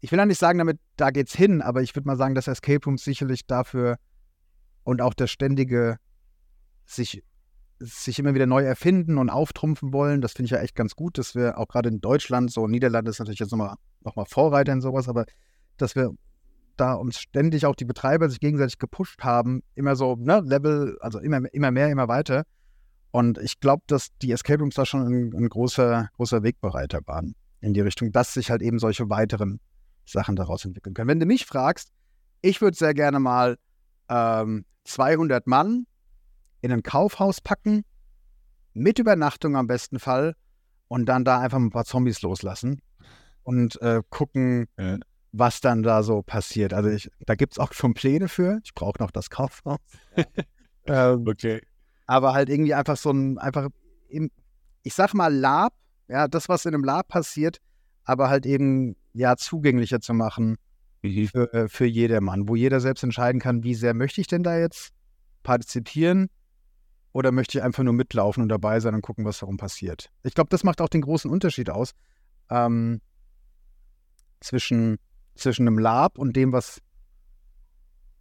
[0.00, 2.48] ich will ja nicht sagen, damit, da geht's hin, aber ich würde mal sagen, dass
[2.48, 3.96] Escape Rooms sicherlich dafür
[4.84, 5.96] und auch das ständige
[6.84, 7.22] sich,
[7.78, 11.18] sich immer wieder neu erfinden und auftrumpfen wollen, das finde ich ja echt ganz gut,
[11.18, 14.72] dass wir auch gerade in Deutschland, so Niederlande ist natürlich jetzt nochmal noch mal Vorreiter
[14.72, 15.26] in sowas, aber
[15.76, 16.12] dass wir
[16.76, 21.18] da uns ständig auch die Betreiber sich gegenseitig gepusht haben, immer so, ne, Level, also
[21.18, 22.44] immer, immer mehr, immer weiter.
[23.16, 27.34] Und ich glaube, dass die Escape Rooms da schon ein, ein, großer, großer Wegbereiter waren
[27.62, 29.58] in die Richtung, dass sich halt eben solche weiteren
[30.04, 31.08] Sachen daraus entwickeln können.
[31.08, 31.94] Wenn du mich fragst,
[32.42, 33.56] ich würde sehr gerne mal
[34.10, 35.86] ähm, 200 Mann
[36.60, 37.86] in ein Kaufhaus packen,
[38.74, 40.34] mit Übernachtung am besten Fall,
[40.86, 42.82] und dann da einfach ein paar Zombies loslassen
[43.44, 44.98] und äh, gucken, ja.
[45.32, 46.74] was dann da so passiert.
[46.74, 48.60] Also ich, da gibt es auch schon Pläne für.
[48.62, 49.78] Ich brauche noch das Kaufhaus.
[50.84, 51.62] ähm, okay
[52.06, 53.68] aber halt irgendwie einfach so ein, einfach,
[54.08, 54.30] im,
[54.82, 55.74] ich sag mal Lab,
[56.08, 57.58] ja, das, was in einem Lab passiert,
[58.04, 60.56] aber halt eben, ja, zugänglicher zu machen
[61.02, 61.28] mhm.
[61.28, 64.58] für, äh, für jedermann, wo jeder selbst entscheiden kann, wie sehr möchte ich denn da
[64.58, 64.92] jetzt
[65.42, 66.28] partizipieren
[67.12, 70.10] oder möchte ich einfach nur mitlaufen und dabei sein und gucken, was darum passiert.
[70.22, 71.92] Ich glaube, das macht auch den großen Unterschied aus
[72.50, 73.00] ähm,
[74.40, 74.98] zwischen,
[75.34, 76.80] zwischen einem Lab und dem, was,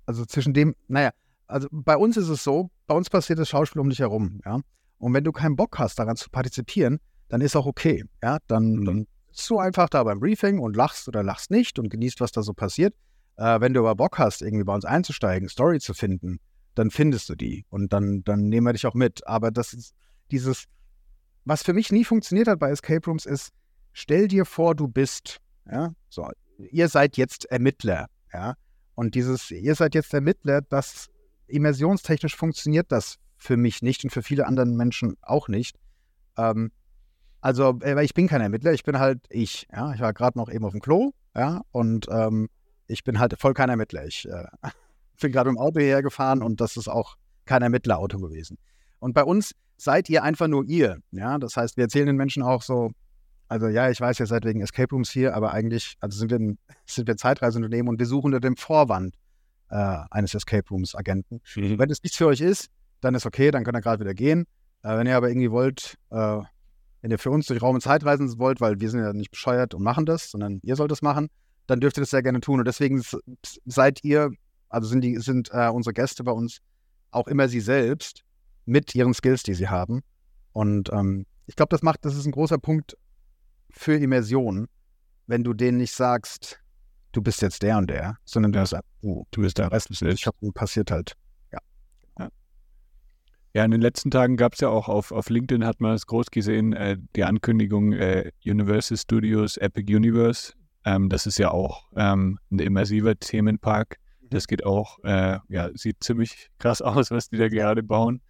[0.05, 1.11] also zwischen dem, naja,
[1.47, 4.59] also bei uns ist es so, bei uns passiert das Schauspiel um dich herum, ja.
[4.97, 8.37] Und wenn du keinen Bock hast, daran zu partizipieren, dann ist auch okay, ja.
[8.47, 8.85] Dann, mhm.
[8.85, 12.31] dann bist du einfach da beim Briefing und lachst oder lachst nicht und genießt, was
[12.31, 12.95] da so passiert.
[13.37, 16.39] Äh, wenn du aber Bock hast, irgendwie bei uns einzusteigen, Story zu finden,
[16.73, 19.25] dann findest du die und dann, dann nehmen wir dich auch mit.
[19.27, 19.93] Aber das ist
[20.31, 20.65] dieses,
[21.43, 23.51] was für mich nie funktioniert hat bei Escape Rooms, ist,
[23.93, 25.39] stell dir vor, du bist,
[25.69, 28.55] ja, so, ihr seid jetzt Ermittler, ja.
[28.95, 31.09] Und dieses, ihr seid jetzt Ermittler, das
[31.47, 35.77] immersionstechnisch funktioniert das für mich nicht und für viele anderen Menschen auch nicht.
[36.37, 36.71] Ähm,
[37.41, 39.67] also, äh, ich bin kein Ermittler, ich bin halt ich.
[39.71, 39.93] Ja?
[39.93, 42.49] Ich war gerade noch eben auf dem Klo, ja, und ähm,
[42.87, 44.05] ich bin halt voll kein Ermittler.
[44.05, 44.45] Ich äh,
[45.21, 48.57] bin gerade im Auto hierher gefahren und das ist auch kein Ermittlerauto gewesen.
[48.99, 50.97] Und bei uns seid ihr einfach nur ihr.
[51.11, 52.91] Ja, das heißt, wir erzählen den Menschen auch so,
[53.47, 56.39] also ja, ich weiß, ihr seid wegen Escape Rooms hier, aber eigentlich, also sind wir
[56.39, 59.15] ein, sind wir Zeitreiseunternehmen und wir suchen unter dem Vorwand
[59.69, 61.41] äh, eines Escape Rooms Agenten.
[61.55, 61.79] Mhm.
[61.79, 62.69] Wenn es nichts für euch ist,
[63.01, 64.45] dann ist okay, dann könnt ihr gerade wieder gehen.
[64.83, 66.39] Äh, wenn ihr aber irgendwie wollt, äh,
[67.01, 69.31] wenn ihr für uns durch Raum und Zeit reisen wollt, weil wir sind ja nicht
[69.31, 71.29] bescheuert und machen das, sondern ihr sollt es machen,
[71.67, 72.59] dann dürft ihr das sehr gerne tun.
[72.59, 73.01] Und deswegen
[73.65, 74.31] seid ihr,
[74.69, 76.59] also sind, die, sind äh, unsere Gäste bei uns
[77.11, 78.23] auch immer sie selbst
[78.65, 80.01] mit ihren Skills, die sie haben.
[80.51, 82.97] Und ähm, ich glaube, das macht, das ist ein großer Punkt
[83.69, 84.67] für Immersion,
[85.27, 86.59] wenn du denen nicht sagst,
[87.15, 90.01] du bist jetzt der und der, sondern du, bist, oh, du bist der Rest des
[90.01, 91.13] Ich habe passiert halt.
[91.51, 91.59] Ja.
[92.19, 92.29] ja.
[93.53, 96.05] Ja, in den letzten Tagen gab es ja auch auf, auf LinkedIn, hat man es
[96.07, 100.53] groß gesehen, äh, die Ankündigung äh, Universal Studios Epic Universe.
[100.83, 103.97] Ähm, das ist ja auch ähm, ein immersiver Themenpark.
[104.19, 104.29] Mhm.
[104.29, 108.21] Das geht auch, äh, ja, sieht ziemlich krass aus, was die da gerade bauen.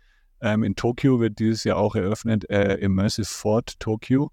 [0.41, 4.31] Ähm, in Tokio wird dieses Jahr auch eröffnet, äh, Immersive Fort Tokyo.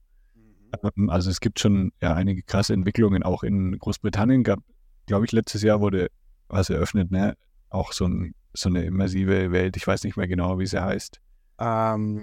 [0.97, 3.23] Ähm, also es gibt schon ja, einige krasse Entwicklungen.
[3.23, 4.61] Auch in Großbritannien gab
[5.07, 6.11] glaube ich, letztes Jahr wurde
[6.49, 7.37] was eröffnet, ne?
[7.71, 9.77] Auch so, ein, so eine immersive Welt.
[9.77, 11.21] Ich weiß nicht mehr genau, wie sie heißt.
[11.59, 12.23] Ähm,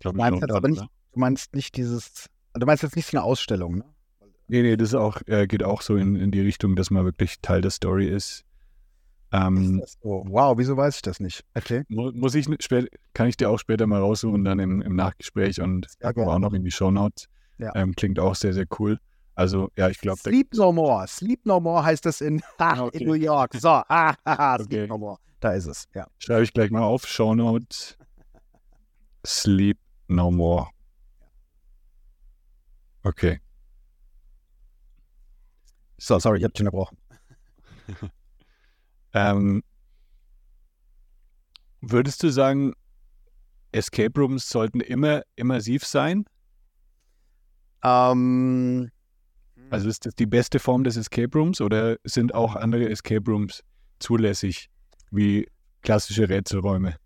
[0.00, 0.90] Glaub du, ich meinst jetzt aber nicht, oder?
[1.12, 3.84] du meinst nicht dieses, du meinst jetzt nicht so eine Ausstellung, ne?
[4.50, 7.40] Nee, nee, das auch, äh, geht auch so in, in die Richtung, dass man wirklich
[7.42, 8.44] Teil der Story ist.
[9.30, 10.24] Ähm, Ist so?
[10.26, 11.44] Wow, wieso weiß ich das nicht?
[11.54, 11.82] Okay.
[11.88, 12.46] mu- muss ich
[13.12, 16.54] kann ich dir auch später mal raussuchen, dann im, im Nachgespräch und Ja, auch noch
[16.54, 17.28] in die Shownotes.
[17.58, 17.72] Ja.
[17.74, 18.98] Ähm, klingt auch sehr, sehr cool.
[19.34, 21.06] Also, ja, ich glaube, Sleep No More.
[21.06, 22.98] Sleep No More heißt das in, ha, Okay.
[22.98, 23.54] in New York.
[23.54, 24.86] So, ah, haha, Sleep Okay.
[24.88, 25.18] No More.
[25.40, 26.06] Da ist es, ja.
[26.18, 27.06] schreibe ich gleich mal auf.
[27.06, 27.96] Shownotes.
[29.24, 29.78] Sleep
[30.08, 30.68] no more.
[33.04, 33.40] Okay.
[35.98, 36.96] So, sorry, ich hab dich unterbrochen.
[39.14, 39.62] Ähm,
[41.80, 42.74] würdest du sagen,
[43.72, 46.26] Escape Rooms sollten immer immersiv sein?
[47.82, 48.90] Ähm,
[49.70, 53.62] Also ist das die beste Form des Escape Rooms oder sind auch andere Escape Rooms
[53.98, 54.70] zulässig,
[55.10, 55.48] wie
[55.82, 56.96] klassische Rätselräume?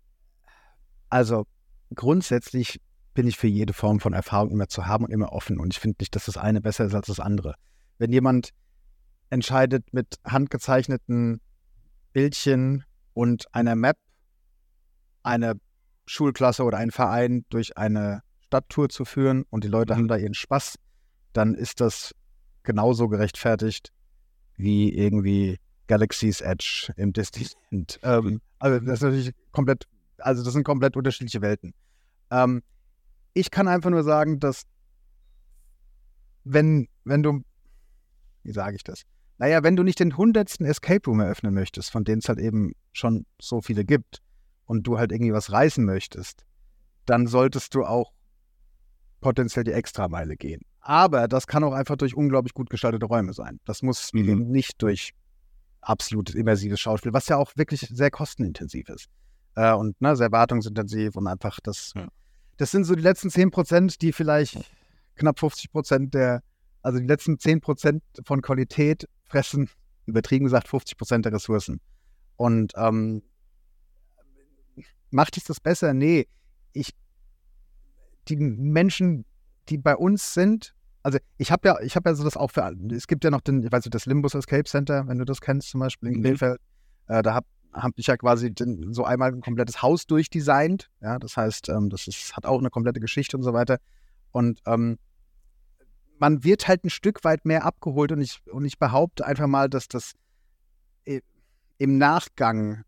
[1.09, 1.45] Also
[1.93, 2.79] grundsätzlich
[3.13, 5.59] bin ich für jede Form von Erfahrung immer zu haben und immer offen.
[5.59, 7.55] Und ich finde nicht, dass das eine besser ist als das andere.
[7.99, 8.49] Wenn jemand
[9.29, 11.39] entscheidet, mit handgezeichneten
[12.11, 13.97] Bildchen und einer Map
[15.21, 15.53] eine
[16.05, 18.21] Schulklasse oder einen Verein durch eine
[18.53, 19.97] Stadttour zu führen und die Leute Mhm.
[19.97, 20.77] haben da ihren Spaß,
[21.33, 22.13] dann ist das
[22.61, 23.91] genauso gerechtfertigt
[24.55, 27.99] wie irgendwie Galaxy's Edge im Disneyland.
[28.03, 29.87] Ähm, also das ist natürlich komplett,
[30.19, 31.73] also das sind komplett unterschiedliche Welten.
[32.29, 32.61] Ähm,
[33.33, 34.63] ich kann einfach nur sagen, dass
[36.43, 37.41] wenn, wenn du,
[38.43, 39.01] wie sage ich das?
[39.39, 42.73] Naja, wenn du nicht den hundertsten Escape Room eröffnen möchtest, von denen es halt eben
[42.91, 44.21] schon so viele gibt,
[44.65, 46.45] und du halt irgendwie was reißen möchtest,
[47.05, 48.12] dann solltest du auch
[49.23, 50.61] potenziell die Extrameile gehen.
[50.81, 53.59] Aber das kann auch einfach durch unglaublich gut gestaltete Räume sein.
[53.65, 54.29] Das muss Mhm.
[54.29, 55.13] eben nicht durch
[55.81, 59.07] absolut immersives Schauspiel, was ja auch wirklich sehr kostenintensiv ist.
[59.55, 62.07] Äh, und ne, sehr wartungsintensiv und einfach das, Ja.
[62.57, 64.59] das sind so die letzten 10 Prozent, die vielleicht
[65.15, 66.41] knapp 50 Prozent der,
[66.81, 69.69] also die letzten 10 Prozent von Qualität fressen,
[70.05, 71.79] übertrieben gesagt, 50 Prozent der Ressourcen.
[72.35, 73.21] Und ähm,
[75.11, 75.93] macht es das besser?
[75.93, 76.27] Nee.
[76.73, 76.89] Ich,
[78.27, 79.25] die Menschen,
[79.69, 82.73] die bei uns sind, also ich habe ja, ich habe ja so das auch für,
[82.91, 85.41] es gibt ja noch den, ich weiß nicht, das Limbus Escape Center, wenn du das
[85.41, 86.23] kennst zum Beispiel in Mhm.
[86.23, 86.59] Krefeld.
[87.07, 90.89] Äh, da habe hab ich ja quasi den, so einmal ein komplettes Haus durchdesignt.
[91.01, 93.77] Ja, das heißt, ähm, das ist, hat auch eine komplette Geschichte und so weiter.
[94.31, 94.97] Und ähm,
[96.19, 99.69] man wird halt ein Stück weit mehr abgeholt und ich, und ich behaupte einfach mal,
[99.69, 100.13] dass das
[101.83, 102.83] im Nachgang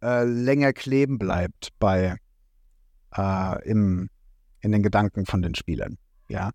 [0.00, 2.16] äh, länger kleben bleibt bei
[3.16, 4.08] äh, im,
[4.62, 5.98] in den Gedanken von den Spielern.
[6.28, 6.50] Ja.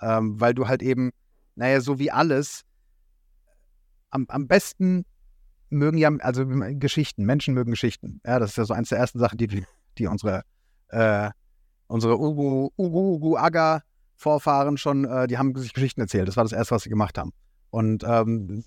[0.00, 1.10] Ähm, weil du halt eben,
[1.54, 2.62] naja, so wie alles,
[4.10, 5.04] am, am besten
[5.68, 8.20] mögen ja, also Geschichten, Menschen mögen Geschichten.
[8.26, 9.64] Ja, das ist ja so eins der ersten Sachen, die,
[9.98, 10.42] die unsere,
[10.88, 11.30] äh,
[11.86, 13.82] unsere Ugu, Ugu, Ugu, Aga
[14.16, 16.28] Vorfahren schon, äh, die haben sich Geschichten erzählt.
[16.28, 17.32] Das war das erste, was sie gemacht haben.
[17.70, 18.64] Und ähm,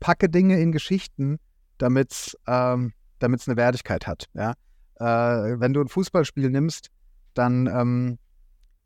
[0.00, 1.38] packe Dinge in Geschichten,
[1.78, 4.26] damit es ähm, eine Wertigkeit hat.
[4.34, 4.52] Ja?
[4.96, 6.90] Äh, wenn du ein Fußballspiel nimmst,
[7.38, 8.18] dann ähm,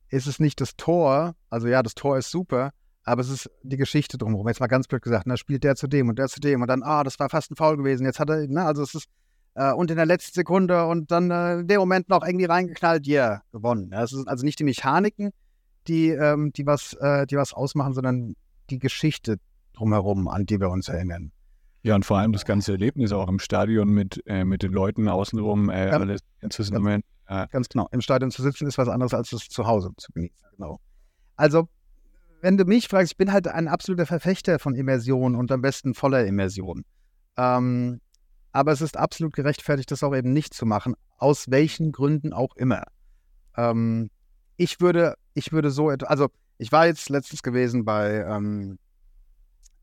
[0.09, 2.71] ist es nicht das Tor, also ja, das Tor ist super,
[3.05, 4.47] aber es ist die Geschichte drumherum.
[4.49, 6.69] Jetzt mal ganz blöd gesagt, da spielt der zu dem und der zu dem und
[6.69, 8.05] dann, ah, das war fast ein Foul gewesen.
[8.05, 9.07] Jetzt hat er, ne, also es ist,
[9.55, 13.07] äh, und in der letzten Sekunde und dann äh, in dem Moment noch irgendwie reingeknallt,
[13.07, 13.91] ja, yeah, gewonnen.
[13.93, 15.31] Ja, es sind also nicht die Mechaniken,
[15.89, 18.37] die, ähm, die, was, äh, die was ausmachen, sondern
[18.69, 19.39] die Geschichte
[19.73, 21.33] drumherum, an die wir uns erinnern.
[21.83, 25.09] Ja, und vor allem das ganze Erlebnis auch im Stadion mit, äh, mit den Leuten
[25.09, 25.93] außenrum, äh, Ja.
[25.93, 26.21] alles
[26.51, 27.03] zusammen.
[27.31, 27.87] Äh, Ganz genau.
[27.93, 30.37] Im Stadion zu sitzen ist was anderes, als es zu Hause zu genießen.
[30.57, 30.81] Genau.
[31.37, 31.69] Also,
[32.43, 35.95] wenn du mich fragst, ich bin halt ein absoluter Verfechter von Immersion und am besten
[35.95, 36.85] voller Immersion.
[37.37, 38.01] Ähm,
[38.51, 42.57] aber es ist absolut gerechtfertigt, das auch eben nicht zu machen, aus welchen Gründen auch
[42.57, 42.83] immer.
[43.57, 44.11] Ähm,
[44.57, 48.77] ich würde, ich würde so, et- also ich war jetzt letztens gewesen bei ähm,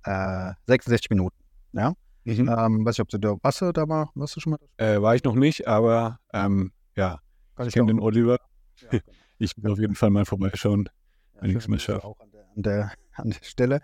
[0.04, 1.38] äh, 66 Minuten.
[1.72, 1.93] Ja.
[2.26, 2.50] mhm.
[2.50, 4.60] Ähm, weiß ich, ob du da warst du da mal, warst du schon mal?
[4.78, 7.20] äh, war ich noch nicht, aber ähm, ja,
[7.58, 8.39] Kann ich kenne den Oliver.
[8.82, 9.03] Ja, genau.
[9.39, 10.89] Ich will auf jeden Fall mal vorbeischauen.
[11.36, 12.03] Ja, wenn ich's schöne mal Grüße schaff.
[12.05, 13.82] Auch an der, an der, an der Stelle.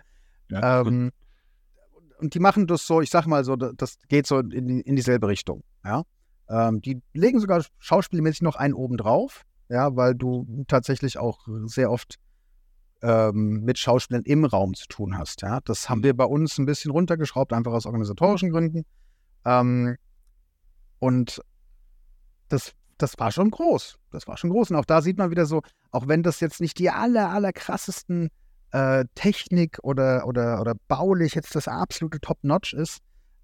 [0.50, 0.80] Ja.
[0.80, 1.12] Ähm,
[2.18, 4.80] und die machen das so, ich sag mal so, da- das geht so in, die-
[4.80, 5.62] in dieselbe Richtung.
[5.84, 6.02] Ja?
[6.48, 11.90] Ähm, die legen sogar schauspielmäßig noch einen oben drauf, ja, weil du tatsächlich auch sehr
[11.92, 12.16] oft
[13.02, 15.42] ähm, mit Schauspielern im Raum zu tun hast.
[15.42, 15.60] Ja?
[15.60, 18.84] Das haben wir bei uns ein bisschen runtergeschraubt, einfach aus organisatorischen Gründen.
[19.44, 19.96] Ähm,
[20.98, 21.40] und
[22.48, 23.98] das, das war schon groß.
[24.10, 24.70] Das war schon groß.
[24.70, 27.52] Und auch da sieht man wieder so, auch wenn das jetzt nicht die aller, aller
[27.52, 28.30] krassesten
[28.72, 32.98] äh, Technik oder, oder, oder baulich jetzt das absolute Top-Notch ist,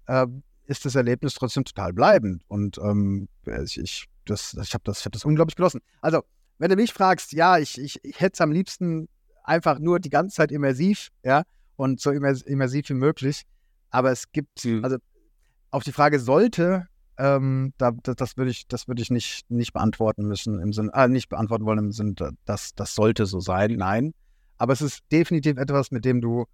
[0.07, 0.27] äh,
[0.65, 2.43] ist das Erlebnis trotzdem total bleibend.
[2.47, 3.27] Und ähm,
[3.63, 5.81] ich, ich, das, ich habe das, hab das unglaublich genossen.
[6.01, 6.23] Also,
[6.57, 9.09] wenn du mich fragst, ja, ich, ich, ich hätte es am liebsten
[9.43, 11.43] einfach nur die ganze Zeit immersiv, ja,
[11.75, 13.43] und so immersiv wie möglich.
[13.89, 14.83] Aber es gibt, mhm.
[14.83, 14.97] also
[15.71, 16.87] auf die Frage sollte,
[17.17, 20.91] ähm, da, das, das würde ich, das würde ich nicht, nicht beantworten müssen im Sinne,
[20.93, 23.75] äh, nicht beantworten wollen im Sinne, dass das sollte so sein.
[23.75, 24.13] Nein.
[24.57, 26.45] Aber es ist definitiv etwas, mit dem du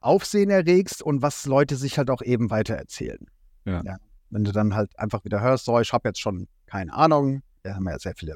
[0.00, 3.26] Aufsehen erregst und was Leute sich halt auch eben weitererzählen.
[3.64, 3.82] Ja.
[3.84, 3.96] ja.
[4.30, 7.74] Wenn du dann halt einfach wieder hörst, so, ich habe jetzt schon keine Ahnung, wir
[7.74, 8.34] haben ja sehr viele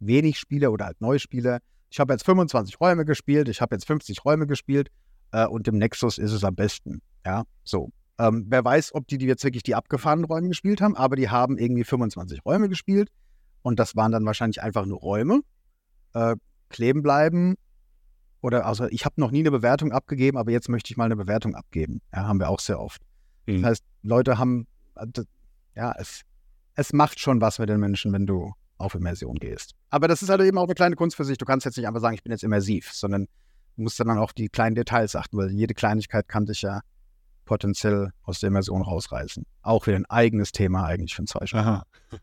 [0.00, 1.60] wenig Spieler oder halt Neuspieler.
[1.90, 4.90] Ich habe jetzt 25 Räume gespielt, ich habe jetzt 50 Räume gespielt
[5.32, 7.02] äh, und im Nexus ist es am besten.
[7.24, 7.90] Ja, so.
[8.22, 11.28] Ähm, wer weiß, ob die, die jetzt wirklich die abgefahrenen Räume gespielt haben, aber die
[11.28, 13.10] haben irgendwie 25 Räume gespielt
[13.62, 15.40] und das waren dann wahrscheinlich einfach nur Räume.
[16.14, 16.36] Äh,
[16.68, 17.56] kleben bleiben
[18.40, 21.16] oder also ich habe noch nie eine Bewertung abgegeben, aber jetzt möchte ich mal eine
[21.16, 22.00] Bewertung abgeben.
[22.14, 23.02] Ja, haben wir auch sehr oft.
[23.46, 23.62] Mhm.
[23.62, 25.06] Das heißt, Leute haben, äh,
[25.74, 26.22] ja, es,
[26.74, 29.72] es macht schon was mit den Menschen, wenn du auf Immersion gehst.
[29.90, 31.38] Aber das ist halt eben auch eine kleine Kunst für sich.
[31.38, 33.26] Du kannst jetzt nicht einfach sagen, ich bin jetzt immersiv, sondern
[33.76, 36.82] du musst dann auch die kleinen Details achten, weil jede Kleinigkeit kann dich ja
[37.44, 39.44] potenziell aus der Immersion rausreißen.
[39.62, 41.60] Auch wieder ein eigenes Thema eigentlich für ein Zweischiff.
[41.60, 41.84] Aha.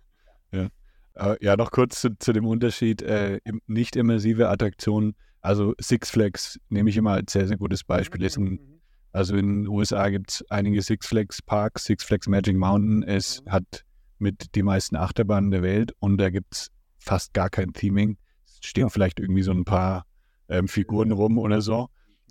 [0.51, 0.67] Ja.
[1.13, 5.15] Äh, ja, noch kurz zu, zu dem Unterschied äh, nicht immersive Attraktionen.
[5.41, 8.24] Also Six Flags nehme ich immer als sehr, sehr gutes Beispiel.
[8.24, 11.86] Ist ein, also in den USA gibt es einige Six Flags Parks.
[11.86, 13.86] Six Flags Magic Mountain ist, hat
[14.17, 18.17] mit die meisten Achterbahnen der Welt und da gibt es fast gar kein Theming.
[18.45, 20.05] Es stehen vielleicht irgendwie so ein paar
[20.49, 21.89] ähm, Figuren rum oder so.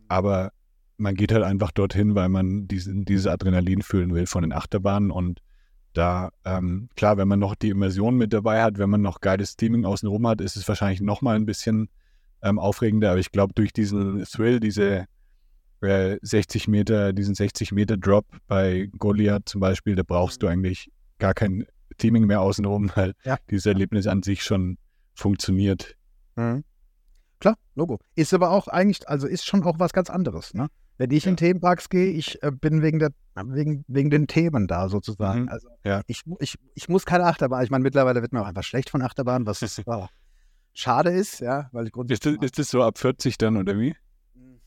[0.08, 0.50] Aber
[0.98, 5.10] man geht halt einfach dorthin, weil man diesen, dieses Adrenalin fühlen will von den Achterbahnen
[5.10, 5.40] und
[5.94, 9.56] da, ähm, klar, wenn man noch die Immersion mit dabei hat, wenn man noch geiles
[9.56, 11.88] Teaming außenrum hat, ist es wahrscheinlich nochmal ein bisschen
[12.42, 13.10] ähm, aufregender.
[13.10, 15.06] Aber ich glaube, durch diesen Thrill, diese
[15.80, 20.52] äh, 60 Meter, diesen 60 Meter Drop bei Goliath zum Beispiel, da brauchst du mhm.
[20.52, 23.38] eigentlich gar kein Teaming mehr außenrum, weil ja.
[23.50, 24.78] dieses Erlebnis an sich schon
[25.14, 25.96] funktioniert.
[26.36, 26.64] Mhm.
[27.40, 27.98] Klar, Logo.
[28.14, 30.68] Ist aber auch eigentlich, also ist schon auch was ganz anderes, ne?
[30.98, 31.30] Wenn ich ja.
[31.30, 35.42] in Themenparks gehe, ich äh, bin wegen, der, wegen, wegen den Themen da sozusagen.
[35.42, 35.48] Mhm.
[35.48, 36.02] Also ja.
[36.08, 37.62] ich, ich, ich muss keine Achterbahn.
[37.64, 40.06] Ich meine, mittlerweile wird mir auch einfach schlecht von Achterbahn, was oh,
[40.74, 42.34] schade ist, ja, weil ich grundsätzlich.
[42.34, 43.94] Ist das, ist das so ab 40 dann oder wie?
[44.34, 44.60] Mhm.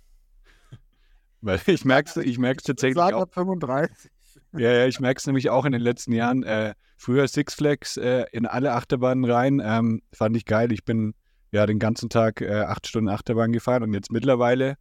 [1.41, 3.05] Weil ich merke es ich merk's tatsächlich.
[3.05, 3.23] Ich auch.
[3.23, 4.09] ab 35.
[4.53, 6.43] Ja, ja, ich merke es nämlich auch in den letzten Jahren.
[6.43, 9.61] Äh, früher Six Flags äh, in alle Achterbahnen rein.
[9.63, 10.71] Ähm, fand ich geil.
[10.71, 11.13] Ich bin
[11.51, 14.77] ja den ganzen Tag äh, acht Stunden Achterbahn gefahren und jetzt mittlerweile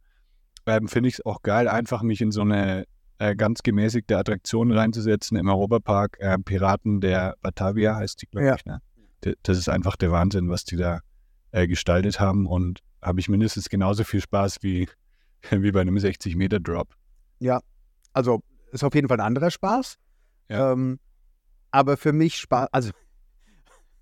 [0.65, 2.85] ähm, finde ich es auch geil, einfach mich in so eine
[3.17, 6.17] äh, ganz gemäßigte Attraktion reinzusetzen im Europapark.
[6.19, 8.55] Äh, Piraten der Batavia heißt die, glaube ja.
[8.55, 8.65] ich.
[8.65, 8.81] Ne?
[9.43, 11.01] Das ist einfach der Wahnsinn, was die da
[11.51, 14.87] äh, gestaltet haben und habe ich mindestens genauso viel Spaß wie,
[15.51, 16.87] wie bei einem 60-Meter-Drop.
[17.39, 17.61] Ja,
[18.13, 18.41] also
[18.71, 19.97] ist auf jeden Fall ein anderer Spaß.
[20.49, 20.71] Ja.
[20.71, 20.99] Ähm,
[21.71, 22.91] aber für mich Spaß, also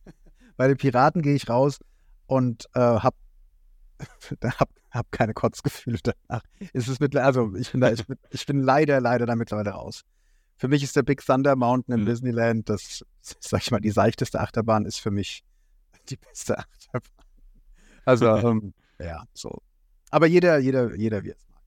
[0.58, 1.80] bei den Piraten gehe ich raus
[2.28, 3.16] und äh, habe
[4.60, 6.44] hab habe keine Kotzgefühle danach.
[6.74, 9.72] Es ist mit, also ich bin, da, ich, bin, ich bin leider, leider da mittlerweile
[9.72, 10.04] raus.
[10.58, 12.06] Für mich ist der Big Thunder Mountain in mhm.
[12.06, 15.44] Disneyland, das, sag ich mal, die seichteste Achterbahn ist für mich
[16.10, 17.26] die beste Achterbahn.
[18.06, 19.62] Also, ähm, ja, so.
[20.10, 21.62] Aber jeder, jeder, jeder, wie es mag.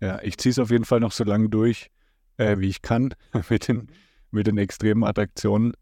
[0.00, 1.90] Ja, ich ziehe es auf jeden Fall noch so lange durch,
[2.38, 3.14] äh, wie ich kann,
[3.50, 3.88] mit den, mhm.
[4.30, 5.74] mit den extremen Attraktionen.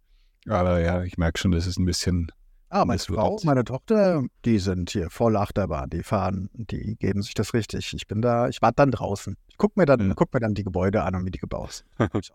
[0.47, 2.31] Aber ja, ich merke schon, das ist ein bisschen
[2.75, 7.33] Ah, meine Frau, meine Tochter, die sind hier voll Achterbahn, die fahren, die geben sich
[7.33, 7.93] das richtig.
[7.95, 9.37] Ich bin da, ich warte dann draußen.
[9.47, 10.15] Ich gucke mir, dann, ja.
[10.17, 12.13] guck mir dann die Gebäude an und wie die gebaut sind.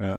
[0.00, 0.16] ja.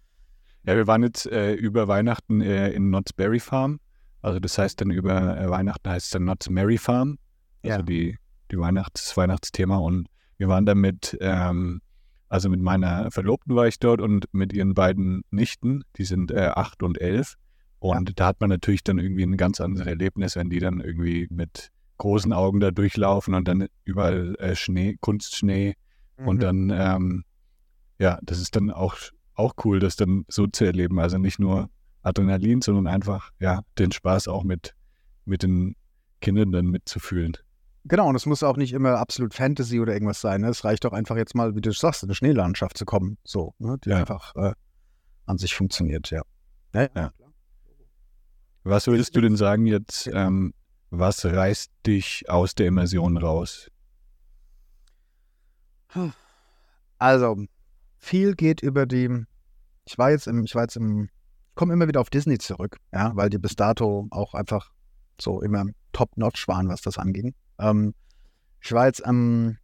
[0.63, 3.81] ja, wir waren jetzt äh, über Weihnachten äh, in Knott's Berry Farm.
[4.21, 7.17] Also das heißt dann über äh, Weihnachten heißt es dann Knott's Merry Farm.
[7.63, 7.81] Also ja.
[7.81, 8.17] die,
[8.49, 9.75] die Weihnachts-, Weihnachtsthema.
[9.75, 11.81] Und wir waren da mit, ähm,
[12.29, 16.51] also mit meiner Verlobten war ich dort und mit ihren beiden Nichten, die sind äh,
[16.55, 17.35] acht und elf.
[17.83, 18.13] Und ja.
[18.15, 21.69] da hat man natürlich dann irgendwie ein ganz anderes Erlebnis, wenn die dann irgendwie mit
[21.97, 25.75] großen Augen da durchlaufen und dann überall äh, Schnee, Kunstschnee.
[26.17, 26.27] Mhm.
[26.27, 27.25] Und dann, ähm,
[27.99, 28.95] ja, das ist dann auch,
[29.33, 30.97] auch cool, das dann so zu erleben.
[30.97, 31.69] Also nicht nur
[32.03, 34.75] Adrenalin, sondern einfach, ja, den Spaß auch mit,
[35.25, 35.75] mit den
[36.21, 37.33] Kindern dann mitzufühlen.
[37.83, 40.39] Genau, und es muss auch nicht immer absolut Fantasy oder irgendwas sein.
[40.39, 40.47] Ne?
[40.47, 43.55] Es reicht doch einfach jetzt mal, wie du sagst, in eine Schneelandschaft zu kommen, so,
[43.59, 43.77] ne?
[43.83, 43.97] die ja.
[43.97, 44.53] einfach äh,
[45.25, 46.21] an sich funktioniert, ja.
[46.73, 47.11] Ja, ja.
[48.63, 50.53] Was würdest du denn sagen jetzt, ähm,
[50.89, 53.69] was reißt dich aus der Immersion raus?
[56.97, 57.45] Also,
[57.97, 59.25] viel geht über die,
[59.85, 61.09] ich war jetzt im, ich war jetzt im,
[61.55, 64.71] komme immer wieder auf Disney zurück, ja, weil die bis dato auch einfach
[65.19, 67.35] so immer top-notch waren, was das anging.
[67.59, 67.93] Ähm,
[68.61, 69.57] ich war jetzt am,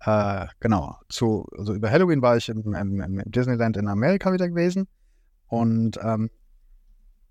[0.00, 4.48] äh, genau, zu, also über Halloween war ich im, im, im Disneyland in Amerika wieder
[4.48, 4.88] gewesen.
[5.46, 6.30] Und ähm,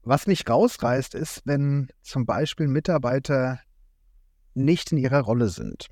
[0.03, 3.59] was mich rausreißt, ist, wenn zum Beispiel Mitarbeiter
[4.53, 5.87] nicht in ihrer Rolle sind.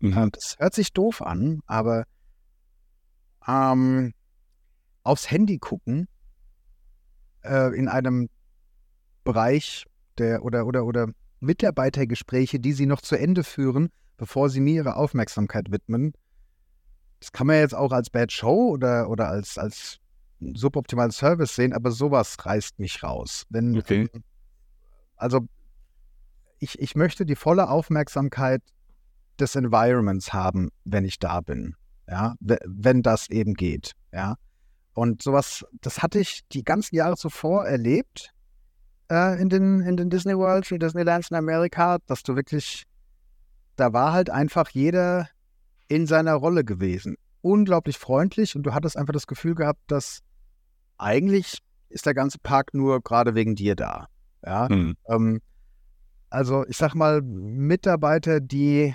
[0.00, 0.30] Mhm.
[0.32, 2.04] Das hört sich doof an, aber
[3.46, 4.12] ähm,
[5.02, 6.08] aufs Handy gucken
[7.42, 8.28] äh, in einem
[9.24, 9.84] Bereich
[10.18, 11.08] der oder oder oder
[11.40, 16.12] Mitarbeitergespräche, die sie noch zu Ende führen, bevor sie mir ihre Aufmerksamkeit widmen.
[17.20, 19.98] Das kann man jetzt auch als Bad Show oder, oder als, als
[20.54, 23.44] suboptimalen Service sehen, aber sowas reißt mich raus.
[23.50, 24.08] Wenn, okay.
[25.16, 25.46] Also
[26.58, 28.62] ich, ich möchte die volle Aufmerksamkeit
[29.38, 31.74] des Environments haben, wenn ich da bin.
[32.08, 33.92] Ja, wenn das eben geht.
[34.12, 34.36] Ja.
[34.94, 38.32] Und sowas, das hatte ich die ganzen Jahre zuvor erlebt
[39.10, 42.84] äh, in, den, in den Disney Worlds, in Disneylands in Amerika, dass du wirklich,
[43.76, 45.28] da war halt einfach jeder
[45.88, 47.16] in seiner Rolle gewesen.
[47.42, 50.20] Unglaublich freundlich und du hattest einfach das Gefühl gehabt, dass
[51.00, 54.06] eigentlich ist der ganze Park nur gerade wegen dir da.
[54.44, 54.68] Ja.
[54.68, 54.96] Mhm.
[55.06, 55.40] Ähm,
[56.28, 58.94] also ich sag mal, Mitarbeiter, die,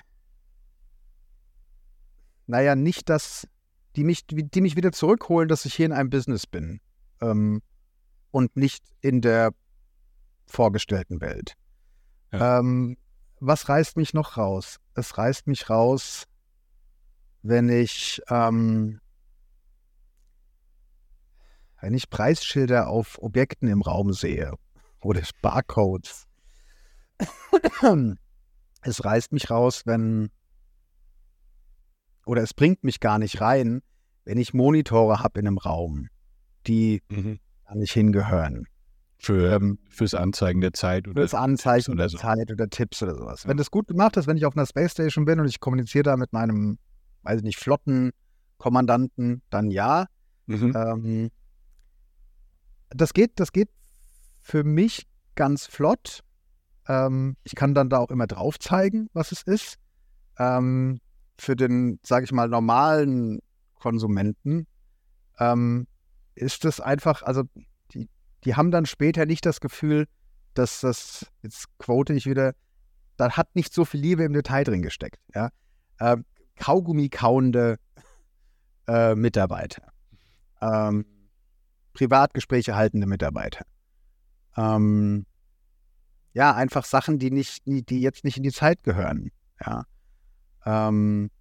[2.48, 3.48] naja, nicht das,
[3.96, 6.80] die mich, die mich wieder zurückholen, dass ich hier in einem Business bin.
[7.22, 7.62] Ähm,
[8.32, 9.52] und nicht in der
[10.46, 11.54] vorgestellten Welt.
[12.32, 12.60] Ja.
[12.60, 12.98] Ähm,
[13.40, 14.78] was reißt mich noch raus?
[14.94, 16.26] Es reißt mich raus,
[17.42, 19.00] wenn ich ähm,
[21.82, 24.54] wenn ich Preisschilder auf Objekten im Raum sehe
[25.02, 26.26] oder Barcodes.
[28.82, 30.30] es reißt mich raus, wenn
[32.26, 33.82] oder es bringt mich gar nicht rein,
[34.24, 36.08] wenn ich Monitore habe in einem Raum,
[36.66, 37.40] die mhm.
[37.68, 38.66] da nicht hingehören.
[39.18, 42.18] Für, ähm, fürs Anzeigen der Zeit oder fürs Anzeigen oder so.
[42.18, 43.44] der Zeit oder Tipps oder sowas.
[43.44, 43.50] Ja.
[43.50, 46.04] Wenn das gut gemacht ist, wenn ich auf einer Space Station bin und ich kommuniziere
[46.04, 46.78] da mit meinem,
[47.24, 50.08] weiß ich nicht, Flottenkommandanten, dann ja.
[50.48, 50.74] Mhm.
[50.76, 51.32] Ähm,
[52.90, 53.70] das geht, das geht
[54.42, 56.22] für mich ganz flott.
[56.88, 59.78] Ähm, ich kann dann da auch immer drauf zeigen, was es ist.
[60.38, 61.00] Ähm,
[61.38, 63.40] für den, sage ich mal, normalen
[63.76, 64.68] Konsumenten
[65.40, 65.88] ähm,
[66.36, 67.44] ist es einfach, also
[67.92, 68.10] die,
[68.44, 70.08] die haben dann später nicht das Gefühl,
[70.54, 72.54] dass das, jetzt quote ich wieder,
[73.18, 75.20] da hat nicht so viel Liebe im Detail drin gesteckt.
[75.34, 75.50] Ja?
[76.00, 76.18] Äh,
[76.56, 77.78] Kaugummi kauende
[78.88, 79.92] äh, Mitarbeiter.
[80.62, 81.06] Ähm,
[81.96, 83.66] Privatgespräche haltende Mitarbeiter.
[84.56, 85.26] Ähm,
[86.34, 89.32] ja, einfach Sachen, die nicht, die jetzt nicht in die Zeit gehören.
[89.66, 89.86] Ja.
[90.66, 91.32] Ähm,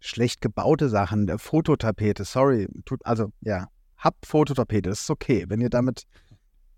[0.00, 5.44] schlecht gebaute Sachen, der Fototapete, sorry, tut, also ja, habt Fototapete, das ist okay.
[5.48, 6.04] Wenn ihr damit,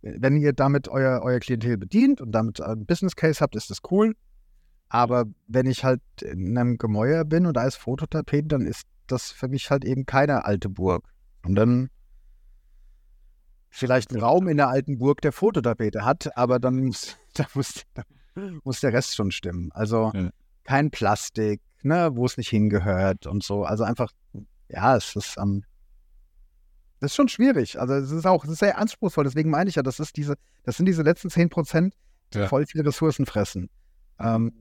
[0.00, 3.78] wenn ihr damit euer, euer Klientel bedient und damit einen Business Case habt, ist das
[3.90, 4.14] cool.
[4.88, 9.30] Aber wenn ich halt in einem Gemäuer bin und da ist Fototapete, dann ist das
[9.30, 11.06] für mich halt eben keine alte Burg.
[11.44, 11.90] Und dann
[13.70, 17.82] vielleicht einen Raum in der alten Burg, der Fototapete hat, aber dann muss, da muss,
[17.94, 18.02] da
[18.64, 19.70] muss der Rest schon stimmen.
[19.72, 20.30] Also ja.
[20.64, 23.64] kein Plastik, ne, wo es nicht hingehört und so.
[23.64, 24.10] Also einfach,
[24.68, 25.64] ja, es ist ähm,
[27.00, 27.78] das ist schon schwierig.
[27.78, 29.24] Also es ist auch es ist sehr anspruchsvoll.
[29.24, 31.94] Deswegen meine ich ja, das ist diese, das sind diese letzten 10 Prozent,
[32.34, 32.48] die ja.
[32.48, 33.70] voll viele Ressourcen fressen.
[34.18, 34.52] Ähm,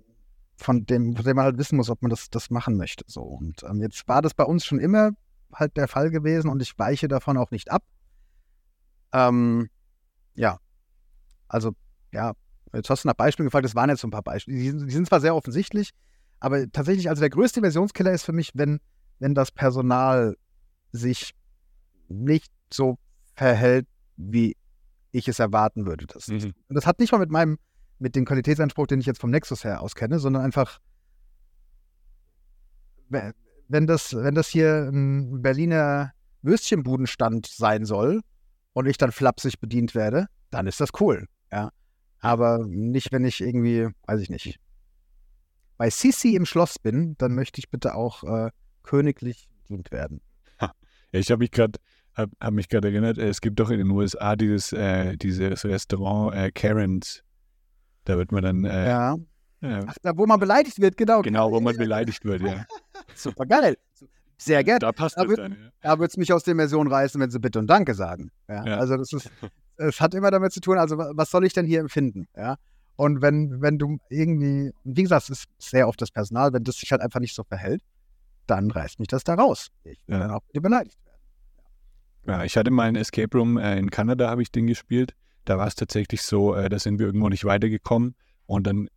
[0.58, 3.04] von dem, von dem man halt wissen muss, ob man das, das machen möchte.
[3.08, 3.22] So.
[3.22, 5.12] Und ähm, jetzt war das bei uns schon immer
[5.54, 7.84] halt der Fall gewesen und ich weiche davon auch nicht ab.
[9.14, 9.70] Ähm,
[10.36, 10.60] ja,
[11.48, 11.74] also
[12.12, 12.34] ja,
[12.74, 14.58] jetzt hast du nach Beispielen gefragt, das waren jetzt so ein paar Beispiele.
[14.58, 15.92] Die, die, sind zwar sehr offensichtlich,
[16.40, 18.80] aber tatsächlich, also der größte Versionskiller ist für mich, wenn,
[19.20, 20.38] wenn das Personal
[20.92, 21.34] sich
[22.08, 22.98] nicht so
[23.36, 24.56] verhält, wie
[25.12, 26.06] ich es erwarten würde.
[26.08, 26.54] Das, mhm.
[26.68, 27.58] Und das hat nicht mal mit meinem,
[28.00, 30.80] mit dem Qualitätsanspruch, den ich jetzt vom Nexus her auskenne, sondern einfach,
[33.10, 38.22] wenn das, wenn das hier ein Berliner Würstchenbudenstand sein soll,
[38.78, 41.28] und ich dann flapsig bedient werde, dann ist das cool.
[41.52, 41.72] Ja.
[42.20, 44.60] Aber nicht, wenn ich irgendwie, weiß ich nicht,
[45.78, 48.52] bei Sisi im Schloss bin, dann möchte ich bitte auch äh,
[48.84, 50.22] königlich bedient werden.
[50.62, 50.74] Ja,
[51.12, 51.80] ich habe mich gerade
[52.14, 56.36] hab, hab mich gerade erinnert, es gibt doch in den USA dieses, äh, dieses Restaurant
[56.36, 57.24] äh, Karens.
[58.06, 58.64] Da wird man dann.
[58.64, 59.18] Äh, ja.
[59.62, 61.24] Ach, da, wo man beleidigt wird, genau.
[61.24, 62.64] Genau, wo man beleidigt wird, ja.
[63.16, 63.76] Super geil.
[64.38, 64.80] Sehr gerne.
[64.80, 65.58] Da passt da es dann, ja.
[65.82, 68.32] Da würde es mich aus der Immersion reißen, wenn sie Bitte und Danke sagen.
[68.48, 68.78] Ja, ja.
[68.78, 69.30] Also das ist,
[69.78, 72.28] es hat immer damit zu tun, also was soll ich denn hier empfinden?
[72.36, 72.58] Ja.
[72.96, 76.78] Und wenn, wenn du irgendwie, wie gesagt, es ist sehr oft das Personal, wenn das
[76.78, 77.82] sich halt einfach nicht so verhält,
[78.48, 79.70] dann reißt mich das da raus.
[79.84, 81.20] Ich will dann auch beleidigt werden.
[82.28, 85.14] Ja, ich hatte mal einen Escape Room äh, in Kanada, habe ich den gespielt.
[85.46, 88.16] Da war es tatsächlich so, äh, da sind wir irgendwo nicht weitergekommen
[88.48, 88.90] und dann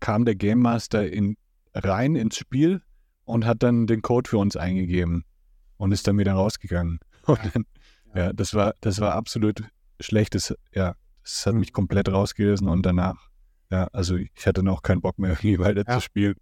[0.00, 1.36] kam der Game Master in
[1.74, 2.82] rein ins Spiel
[3.24, 5.24] und hat dann den Code für uns eingegeben
[5.76, 6.98] und ist dann wieder rausgegangen.
[7.26, 7.64] Und dann,
[8.16, 9.62] ja, das war, das war absolut
[10.00, 13.28] schlechtes, ja, das hat mich komplett rausgerissen und danach,
[13.70, 15.94] ja, also ich hatte dann auch keinen Bock mehr, irgendwie weiter Ja.
[15.94, 16.34] zu spielen.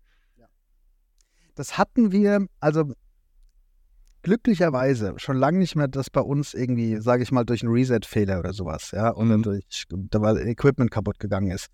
[1.54, 2.94] Das hatten wir, also
[4.22, 8.38] glücklicherweise schon lange nicht mehr, dass bei uns irgendwie, sage ich mal, durch einen Reset-Fehler
[8.38, 9.42] oder sowas, ja, oder Mhm.
[9.42, 11.68] durch, da weil Equipment kaputt gegangen ist.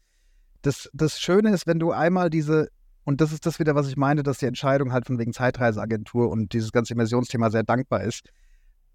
[0.62, 2.68] Das, das Schöne ist, wenn du einmal diese,
[3.06, 6.28] und das ist das wieder, was ich meine, dass die Entscheidung halt von wegen Zeitreiseagentur
[6.28, 8.28] und dieses ganze Immersionsthema sehr dankbar ist.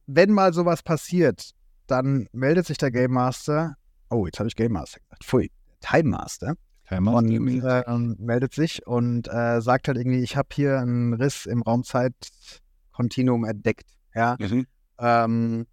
[0.06, 1.52] Wenn mal sowas passiert,
[1.88, 3.76] dann meldet sich der Game Master,
[4.10, 5.50] oh, jetzt habe ich Game Master gesagt, pfui,
[5.80, 6.56] Time Master,
[6.90, 11.46] Timer und ähm, meldet sich und äh, sagt halt irgendwie, ich habe hier einen Riss
[11.46, 13.90] im Raumzeitkontinuum entdeckt.
[14.14, 14.36] Ja.
[14.40, 14.68] Mhm.
[15.00, 15.68] Ähm,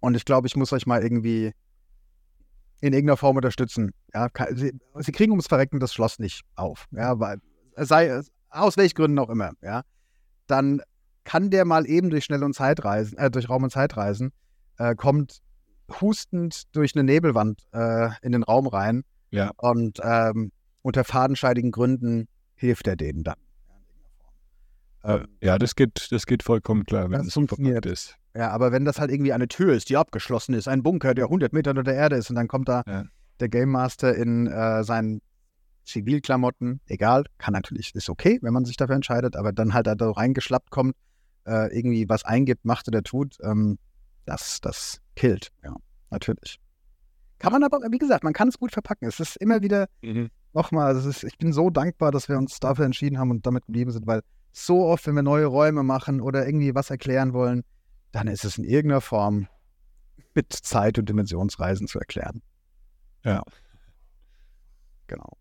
[0.00, 1.52] und ich glaube, ich muss euch mal irgendwie
[2.86, 3.92] in irgendeiner Form unterstützen.
[4.14, 6.86] Ja, sie, sie kriegen ums Verrecken das Schloss nicht auf.
[6.92, 7.38] Ja, weil
[7.74, 8.20] es sei
[8.50, 9.82] aus welchen Gründen auch immer, ja.
[10.46, 10.80] Dann
[11.24, 14.32] kann der mal eben durch Schnell- und Zeitreisen, äh, durch Raum- und Zeitreisen,
[14.78, 15.38] äh, kommt
[16.00, 19.50] hustend durch eine Nebelwand äh, in den Raum rein Ja.
[19.56, 23.36] und ähm, unter fadenscheidigen Gründen hilft er denen dann.
[25.02, 27.86] Äh, ja, das geht, das geht vollkommen klar, wenn Das es funktioniert.
[27.86, 28.16] ist.
[28.36, 31.24] Ja, aber wenn das halt irgendwie eine Tür ist, die abgeschlossen ist, ein Bunker, der
[31.26, 33.04] 100 Meter unter der Erde ist und dann kommt da Ja.
[33.40, 35.22] der Game Master in äh, seinen
[35.84, 39.94] Zivilklamotten, egal, kann natürlich, ist okay, wenn man sich dafür entscheidet, aber dann halt da
[39.98, 40.94] so reingeschlappt kommt,
[41.46, 43.78] äh, irgendwie was eingibt, macht oder tut, ähm,
[44.24, 45.74] das, das killt, ja,
[46.10, 46.58] natürlich.
[47.38, 49.06] Kann man aber, wie gesagt, man kann es gut verpacken.
[49.06, 50.30] Es ist immer wieder, Mhm.
[50.54, 53.92] nochmal, ist, ich bin so dankbar, dass wir uns dafür entschieden haben und damit geblieben
[53.92, 54.22] sind, weil
[54.52, 57.62] so oft, wenn wir neue Räume machen oder irgendwie was erklären wollen,
[58.12, 59.48] dann ist es in irgendeiner Form
[60.34, 62.42] mit Zeit- und Dimensionsreisen zu erklären.
[63.24, 63.42] Ja.
[65.06, 65.36] Genau.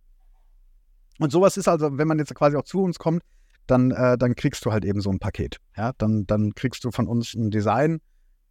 [1.19, 3.23] Und sowas ist also, wenn man jetzt quasi auch zu uns kommt,
[3.67, 5.57] dann, äh, dann kriegst du halt eben so ein Paket.
[5.75, 7.99] Ja, dann, dann kriegst du von uns ein Design,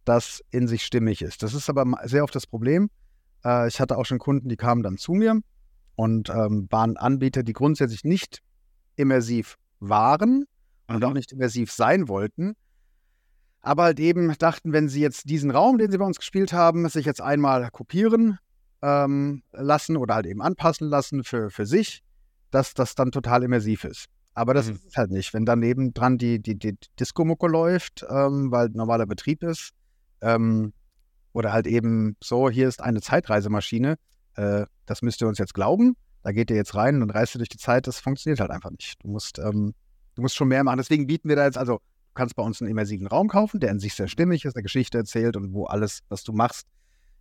[0.03, 1.43] das in sich stimmig ist.
[1.43, 2.89] Das ist aber sehr oft das Problem.
[3.43, 5.39] Äh, ich hatte auch schon Kunden, die kamen dann zu mir
[5.95, 8.41] und ähm, waren Anbieter, die grundsätzlich nicht
[8.95, 10.45] immersiv waren
[10.87, 12.53] und auch nicht immersiv sein wollten,
[13.65, 16.87] aber halt eben dachten, wenn sie jetzt diesen Raum, den sie bei uns gespielt haben,
[16.87, 18.37] sich jetzt einmal kopieren
[18.83, 22.03] ähm, lassen oder halt eben anpassen lassen für, für sich,
[22.51, 24.05] dass das dann total immersiv ist.
[24.35, 24.73] Aber das Mhm.
[24.75, 25.33] ist es halt nicht.
[25.33, 29.71] Wenn daneben dran die, die, die Disco-Mucke läuft, ähm, weil normaler Betrieb ist,
[30.21, 30.71] ähm,
[31.33, 33.95] oder halt eben so, hier ist eine Zeitreisemaschine,
[34.35, 37.39] äh, das müsst ihr uns jetzt glauben, da geht ihr jetzt rein und reist ihr
[37.39, 39.03] durch die Zeit, das funktioniert halt einfach nicht.
[39.03, 39.73] Du musst, ähm,
[40.13, 40.77] du musst schon mehr machen.
[40.77, 41.79] Deswegen bieten wir da jetzt, also
[42.15, 44.97] kannst bei uns einen immersiven Raum kaufen, der in sich sehr stimmig ist, eine Geschichte
[44.97, 46.67] erzählt und wo alles, was du machst,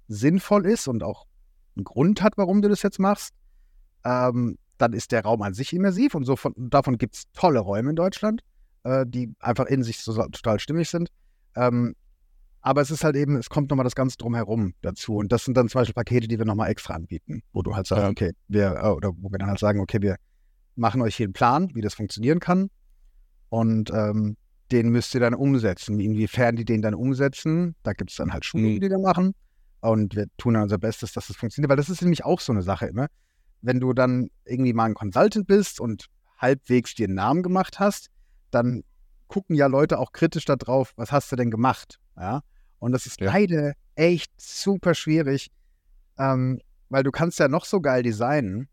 [0.08, 1.26] sinnvoll ist und auch
[1.76, 3.34] einen Grund hat, warum du das jetzt machst.
[4.04, 7.60] Ähm, dann ist der Raum an sich immersiv und so von, davon gibt es tolle
[7.60, 8.42] Räume in Deutschland,
[8.84, 11.10] äh, die einfach in sich so, total stimmig sind.
[11.56, 11.94] Ähm,
[12.60, 15.16] aber es ist halt eben, es kommt nochmal das Ganze drumherum dazu.
[15.16, 17.86] Und das sind dann zum Beispiel Pakete, die wir nochmal extra anbieten, wo du halt
[17.86, 18.08] sagst, Ja.
[18.08, 20.16] okay, wir, äh, oder wo wir dann halt sagen, okay, wir
[20.74, 22.70] machen euch hier einen Plan, wie das funktionieren kann.
[23.50, 24.36] Und ähm,
[24.74, 26.00] den müsst ihr dann umsetzen.
[26.00, 28.80] Inwiefern die den dann umsetzen, da gibt es dann halt Schulungen, Mhm.
[28.80, 29.34] die wir machen.
[29.80, 31.70] Und wir tun dann unser Bestes, dass das funktioniert.
[31.70, 33.06] Weil das ist nämlich auch so eine Sache immer.
[33.62, 36.06] Wenn du dann irgendwie mal ein Consultant bist und
[36.38, 38.08] halbwegs dir einen Namen gemacht hast,
[38.50, 38.82] dann
[39.28, 41.98] gucken ja Leute auch kritisch da drauf, was hast du denn gemacht?
[42.16, 42.40] Ja.
[42.78, 43.32] Und das ist Ja.
[43.32, 45.50] leider echt super schwierig,
[46.18, 48.68] ähm, weil du kannst ja noch so geil designen,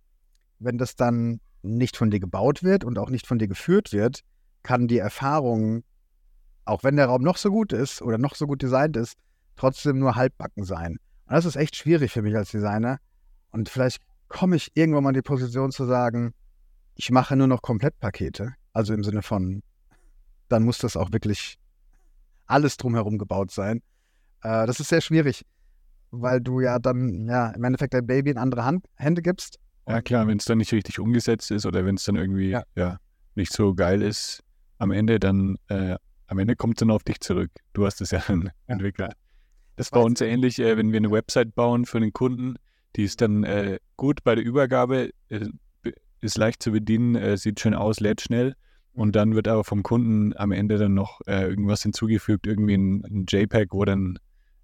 [0.60, 4.22] wenn das dann nicht von dir gebaut wird und auch nicht von dir geführt wird,
[4.64, 5.84] kann die Erfahrung,
[6.66, 9.16] auch wenn der Raum noch so gut ist oder noch so gut designt ist,
[9.56, 10.98] trotzdem nur halbbacken sein.
[11.26, 12.98] Und das ist echt schwierig für mich als Designer.
[13.52, 16.34] Und vielleicht komme ich irgendwann mal in die Position zu sagen,
[16.96, 18.54] ich mache nur noch Komplettpakete.
[18.74, 19.64] Also im Sinne von,
[20.50, 21.58] dann muss das auch wirklich
[22.46, 23.82] alles drumherum gebaut sein.
[24.44, 25.46] Äh, das ist sehr schwierig,
[26.12, 29.58] weil du ja dann ja im Endeffekt dein Baby in andere Hand, Hände gibst.
[29.88, 32.64] Ja, klar, wenn es dann nicht richtig umgesetzt ist oder wenn es dann irgendwie Ja.
[32.76, 32.98] ja.
[33.36, 34.44] nicht so geil ist,
[34.78, 35.96] am Ende dann, äh,
[36.32, 37.52] am Ende kommt es dann auf dich zurück.
[37.74, 39.12] Du hast es ja dann entwickelt.
[39.76, 40.30] Das weiß uns ich.
[40.30, 42.56] ähnlich, äh, wenn wir eine Website bauen für einen Kunden,
[42.96, 45.46] die ist dann äh, gut bei der Übergabe, äh,
[46.22, 48.56] ist leicht zu bedienen, äh, sieht schön aus, lädt schnell.
[48.94, 53.04] Und dann wird aber vom Kunden am Ende dann noch äh, irgendwas hinzugefügt, irgendwie ein,
[53.06, 54.18] ein JPEG, wo dann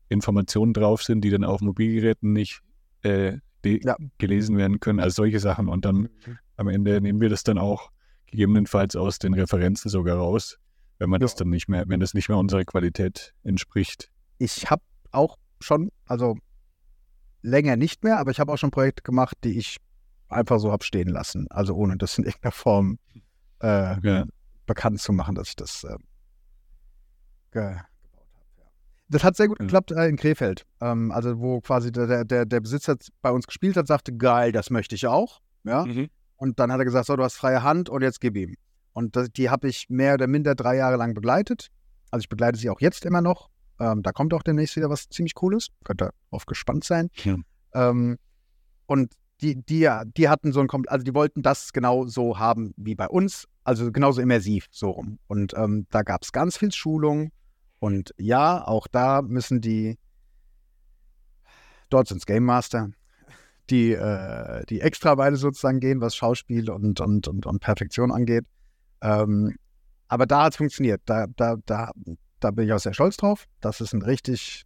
[0.10, 2.62] Informationen drauf sind, die dann auf Mobilgeräten nicht
[3.04, 3.96] äh, Ja.
[4.20, 5.68] gelesen werden können, also solche Sachen.
[5.68, 6.08] Und dann
[6.56, 7.92] am Ende nehmen wir das dann auch
[8.28, 10.58] gegebenenfalls aus den Referenzen sogar raus,
[11.00, 11.26] wenn man Ja.
[11.26, 14.10] das dann nicht mehr, wenn das nicht mehr unserer Qualität entspricht.
[14.38, 14.82] Ich habe
[15.12, 16.38] auch schon, also
[17.42, 19.78] länger nicht mehr, aber ich habe auch schon Projekte gemacht, die ich
[20.30, 21.48] einfach so habe stehen lassen.
[21.50, 23.00] Also ohne das in irgendeiner Form
[23.62, 24.26] äh, Ja.
[24.66, 25.96] bekannt zu machen, dass ich das äh,
[27.52, 27.62] ge
[28.02, 28.56] gebaut habe.
[28.58, 28.64] Ja.
[29.10, 30.66] Das hat sehr gut geklappt äh, in Krefeld.
[30.82, 34.52] Ähm, also wo quasi der, der- der, der Besitzer bei uns gespielt hat, sagte, geil,
[34.52, 35.40] das möchte ich auch.
[35.64, 35.86] Ja.
[35.86, 36.10] Mhm.
[36.36, 38.56] Und dann hat er gesagt, so, du hast freie Hand und jetzt gib ihm.
[38.98, 41.68] Und das, die habe ich mehr oder minder drei Jahre lang begleitet.
[42.10, 43.52] Also ich begleite sie auch jetzt immer noch.
[43.80, 45.68] Ähm, da kommt auch demnächst wieder was ziemlich Cooles.
[45.84, 47.12] Könnt ihr drauf gespannt sein.
[47.24, 47.36] Ja.
[47.76, 48.18] Ähm,
[48.88, 49.88] und die, die,
[50.18, 53.92] die hatten so ein, also die wollten das genau so haben wie bei uns, also
[53.92, 55.20] genauso immersiv so rum.
[55.28, 57.32] Und ähm, da gab es ganz viel Schulung.
[57.78, 60.00] Und ja, auch da müssen die,
[61.92, 62.90] dort sind es Game Master,
[63.70, 68.48] die, äh, die Extraweile sozusagen gehen, was Schauspiel und, und, und, und Perfektion angeht.
[69.02, 69.56] Ähm,
[70.08, 71.02] aber da hat es funktioniert.
[71.06, 71.92] Da, da, da,
[72.40, 73.46] da bin ich auch sehr stolz drauf.
[73.62, 74.64] Das ist ein richtig,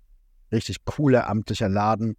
[0.52, 2.16] richtig cooler amtlicher Laden,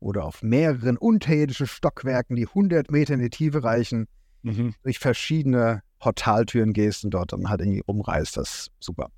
[0.00, 4.06] wo du auf mehreren unterirdischen Stockwerken, die 100 Meter in die Tiefe reichen,
[4.44, 4.74] Mhm.
[4.82, 8.36] durch verschiedene Portaltüren gehst und dort dann halt irgendwie rumreist.
[8.36, 9.08] Das ist super.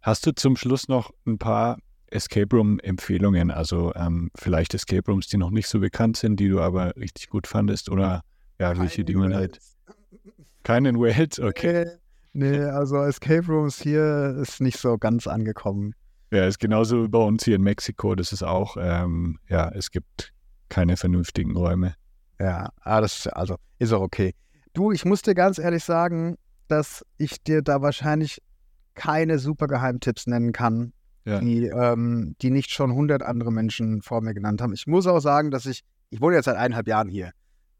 [0.00, 1.78] Hast du zum Schluss noch ein paar
[2.08, 3.50] Escape Room-Empfehlungen?
[3.50, 7.30] Also ähm, vielleicht Escape Rooms, die noch nicht so bekannt sind, die du aber richtig
[7.30, 8.20] gut fandest oder
[8.72, 9.58] ja, welche, die man halt.
[10.62, 11.38] Keinen Wales?
[11.38, 11.86] Okay.
[12.32, 15.94] Nee, nee, also Escape Rooms hier ist nicht so ganz angekommen.
[16.32, 18.14] Ja, ist genauso wie bei uns hier in Mexiko.
[18.14, 20.32] Das ist auch, ähm, ja, es gibt
[20.68, 21.94] keine vernünftigen Räume.
[22.40, 24.34] Ja, ah, das also ist auch okay.
[24.72, 26.36] Du, ich muss dir ganz ehrlich sagen,
[26.66, 28.40] dass ich dir da wahrscheinlich
[28.94, 30.92] keine super Geheimtipps nennen kann,
[31.24, 31.38] Ja.
[31.40, 34.72] die, ähm, die nicht schon 100 andere Menschen vor mir genannt haben.
[34.72, 37.30] Ich muss auch sagen, dass ich, ich wohne jetzt seit eineinhalb Jahren hier,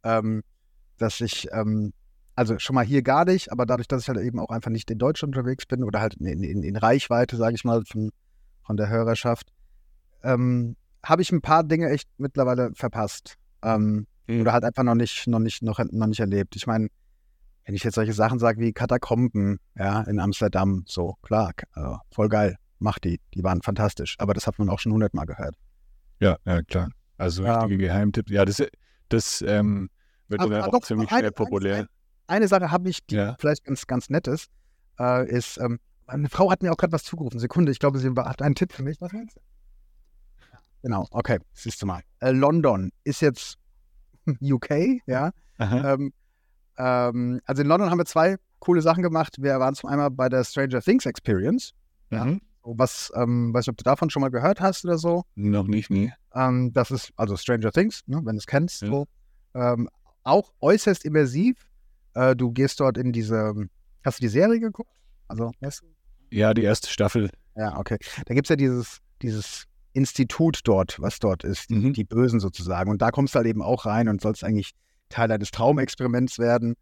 [0.04, 0.42] ähm,
[0.98, 1.92] dass ich, ähm,
[2.34, 4.90] also schon mal hier gar nicht, aber dadurch, dass ich halt eben auch einfach nicht
[4.90, 8.10] in Deutschland unterwegs bin oder halt in, in, in Reichweite, sage ich mal, von,
[8.62, 9.52] von der Hörerschaft,
[10.22, 13.36] ähm, habe ich ein paar Dinge echt mittlerweile verpasst.
[13.62, 14.40] Ähm, Mhm.
[14.40, 16.56] oder halt einfach noch nicht, noch nicht, noch, noch nicht erlebt.
[16.56, 16.88] Ich meine,
[17.66, 22.30] wenn ich jetzt solche Sachen sage wie Katakomben, ja, in Amsterdam, so, klar, also, voll
[22.30, 25.56] geil, mach die, die waren fantastisch, aber das hat man auch schon hundertmal gehört.
[26.20, 26.88] Ja, ja, klar.
[27.18, 27.60] Also Ja.
[27.60, 28.30] richtige Geheimtipps.
[28.30, 28.62] Ja, das,
[29.10, 29.90] das ähm,
[30.28, 31.76] wird Aber- dann aber auch doch, ziemlich eine- schnell populär.
[31.76, 31.88] eine-
[32.26, 33.36] Eine Sache habe ich, die Ja.
[33.38, 34.48] vielleicht ganz, ganz nett ist,
[34.98, 37.38] äh, ist, ähm, meine Frau hat mir auch gerade was zugerufen.
[37.38, 38.98] Sekunde, ich glaube, sie hat einen Tipp für mich.
[39.00, 39.40] Was meinst du?
[40.82, 42.02] Genau, okay, siehst du mal.
[42.20, 43.56] Äh, London ist jetzt
[44.40, 45.30] UK, ja.
[45.58, 46.12] Ähm,
[46.78, 49.36] ähm, also in London haben wir zwei coole Sachen gemacht.
[49.38, 51.72] Wir waren zum einmal bei der Stranger Things Experience.
[52.10, 52.24] ja.
[52.24, 52.40] Mhm.
[52.66, 55.24] Was, ähm, weiß nicht, ob du davon schon mal gehört hast oder so.
[55.34, 56.14] Noch nicht, nee.
[56.34, 58.80] Ähm, das ist also Stranger Things, ne, wenn du es kennst.
[58.80, 58.88] Ja.
[58.88, 59.06] So.
[60.24, 61.56] Auch äußerst immersiv.
[62.14, 63.54] Äh, du gehst dort in diese.
[64.04, 64.90] Hast du die Serie geguckt?
[65.28, 65.52] Also?
[66.30, 67.30] Ja, die erste Staffel.
[67.56, 67.98] Ja, okay.
[68.26, 71.92] Da gibt es ja dieses, dieses Institut dort, was dort ist, die, Mhm.
[71.92, 72.90] die Bösen sozusagen.
[72.90, 74.72] Und da kommst du halt eben auch rein und sollst eigentlich
[75.08, 76.74] Teil eines Traumexperiments werden.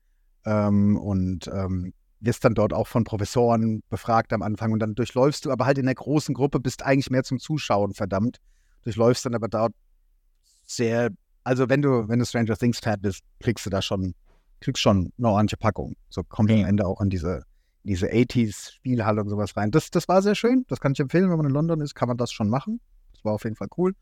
[0.44, 4.72] Ähm, und ähm, wirst dann dort auch von Professoren befragt am Anfang.
[4.72, 7.94] Und dann durchläufst du aber halt in der großen Gruppe, bist eigentlich mehr zum Zuschauen
[7.94, 8.38] verdammt.
[8.82, 9.72] Durchläufst dann aber dort
[10.64, 11.10] sehr,
[11.44, 14.14] also wenn du, wenn du Stranger Things Fan bist, kriegst du da schon,
[14.60, 15.94] kriegst schon eine ordentliche Packung.
[16.08, 17.44] So kommt am Ende auch in diese,
[17.82, 19.70] diese 80s Spielhalle und sowas rein.
[19.70, 20.64] Das, das war sehr schön.
[20.68, 22.80] Das kann ich empfehlen, wenn man in London ist, kann man das schon machen.
[23.12, 23.94] Das war auf jeden Fall cool.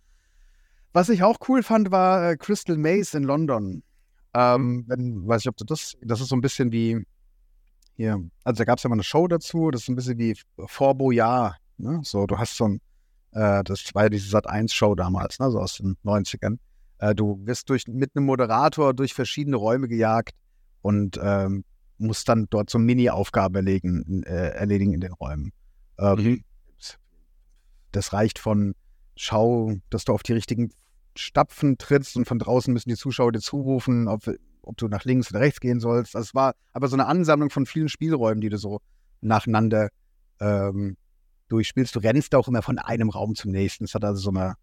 [0.92, 3.82] Was ich auch cool fand, war äh, Crystal Maze in London.
[4.34, 7.04] Ähm, wenn, weiß ich, ob du das, das ist so ein bisschen wie
[7.96, 10.36] hier, also da gab es ja mal eine Show dazu, das ist ein bisschen wie
[10.66, 12.00] Fort Boyard, ne?
[12.02, 12.80] So, du hast so ein,
[13.32, 15.50] äh, das war ja diese Sat1-Show damals, ne?
[15.50, 16.58] So aus den 90ern.
[17.00, 20.34] Äh, du wirst durch, mit einem Moderator durch verschiedene Räume gejagt
[20.82, 21.64] und ähm,
[21.98, 25.52] musst dann dort so Mini-Aufgaben erledigen, äh, erledigen in den Räumen.
[25.98, 26.44] Ähm, Mhm.
[27.92, 28.74] das reicht von
[29.16, 30.70] Schau, dass du auf die richtigen
[31.16, 34.30] Stapfen trittst und von draußen müssen die Zuschauer dir zurufen, ob,
[34.62, 36.14] ob du nach links oder rechts gehen sollst.
[36.14, 38.80] Das war aber so eine Ansammlung von vielen Spielräumen, die du so
[39.20, 39.88] nacheinander
[40.40, 40.96] ähm,
[41.48, 41.96] durchspielst.
[41.96, 43.84] Du rennst auch immer von einem Raum zum nächsten.
[43.84, 44.54] Es hat also so eine,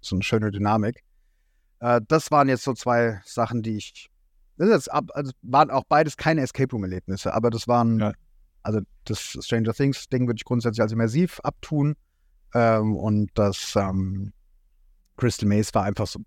[0.00, 1.04] so eine schöne Dynamik.
[1.82, 4.08] Äh, das waren jetzt so zwei Sachen, die ich.
[4.56, 7.98] Das ab, also waren auch beides keine Escape Room-Erlebnisse, aber das waren.
[7.98, 8.12] Ja.
[8.62, 11.96] Also das Stranger Things-Ding würde ich grundsätzlich als immersiv abtun.
[12.54, 14.32] Ähm, und das ähm,
[15.16, 16.20] Crystal Maze war einfach so,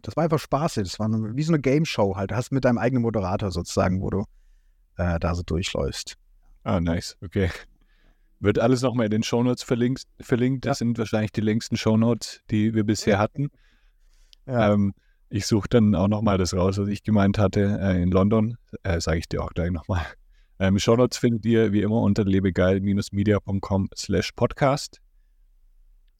[0.00, 0.84] das war einfach spaßig.
[0.84, 2.30] Das war eine, wie so eine Game Show halt.
[2.30, 4.24] Du hast mit deinem eigenen Moderator sozusagen, wo du
[4.96, 6.14] äh, da so durchläufst.
[6.64, 7.18] Ah, nice.
[7.22, 7.50] Okay.
[8.40, 10.04] Wird alles nochmal in den Shownotes verlinkt.
[10.20, 10.64] verlinkt.
[10.64, 13.50] Das sind wahrscheinlich die längsten Shownotes, die wir bisher hatten.
[14.46, 14.72] Ja.
[14.72, 14.94] Ähm,
[15.28, 18.56] ich suche dann auch nochmal das raus, was ich gemeint hatte äh, in London.
[18.84, 20.02] Äh, Sage ich dir auch gleich nochmal.
[20.58, 25.02] Ähm, Shownotes findet ihr wie immer unter lebegeil-media.com slash podcast.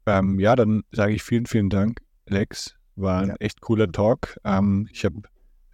[0.07, 2.75] Ähm, ja, dann sage ich vielen, vielen Dank, Lex.
[2.97, 3.35] War ein Ja.
[3.41, 4.39] echt cooler Talk.
[4.45, 5.23] Ähm, ich habe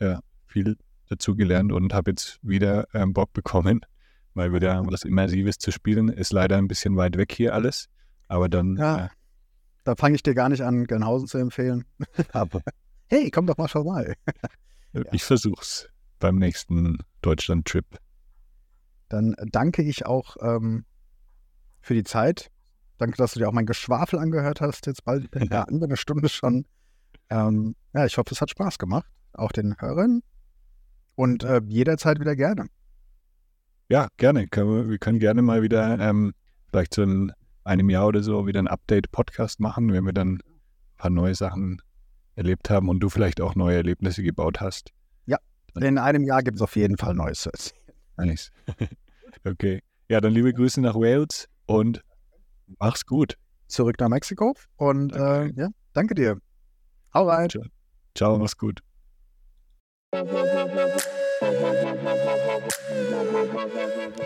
[0.01, 0.77] ja, viel
[1.09, 3.81] dazu gelernt und habe jetzt wieder ähm, Bock bekommen,
[4.35, 6.09] mal wieder was Immersives zu spielen.
[6.09, 7.89] Ist leider ein bisschen weit weg hier alles,
[8.29, 8.77] aber dann.
[8.77, 9.09] Ja, Äh,
[9.85, 11.85] da fange ich dir gar nicht an, Gernhausen zu empfehlen.
[12.33, 12.63] Aber
[13.09, 14.15] hey, komm doch mal vorbei.
[15.13, 15.89] ich versuch's
[16.19, 17.87] beim nächsten Deutschland-Trip.
[19.09, 20.85] Dann danke ich auch ähm,
[21.81, 22.51] für die Zeit.
[22.99, 24.87] Danke, dass du dir auch mein Geschwafel angehört hast.
[24.87, 26.67] Jetzt bald ja, über eine Stunde schon.
[27.29, 29.11] Ähm, ja, ich hoffe, es hat Spaß gemacht.
[29.33, 30.23] Auch den Hörern.
[31.15, 32.67] Und äh, jederzeit wieder gerne.
[33.89, 34.47] Ja, gerne.
[34.47, 36.33] Können wir, wir können gerne mal wieder ähm,
[36.71, 37.33] vielleicht so in
[37.65, 40.41] einem Jahr oder so wieder ein Update-Podcast machen, wenn wir dann ein
[40.97, 41.81] paar neue Sachen
[42.35, 44.93] erlebt haben und du vielleicht auch neue Erlebnisse gebaut hast.
[45.81, 47.49] In einem Jahr gibt es auf jeden Fall Neues.
[48.17, 48.51] Nice.
[49.45, 49.83] okay.
[50.09, 52.03] Ja, dann liebe Grüße nach Wales und
[52.79, 53.37] mach's gut.
[53.69, 54.55] Zurück nach Mexiko.
[54.77, 56.39] Und äh, ja, danke dir.
[57.15, 57.49] Hau rein.
[58.15, 58.81] Ciao, mach's gut.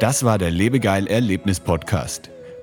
[0.00, 2.30] Das war der Lebegeil Erlebnis Podcast.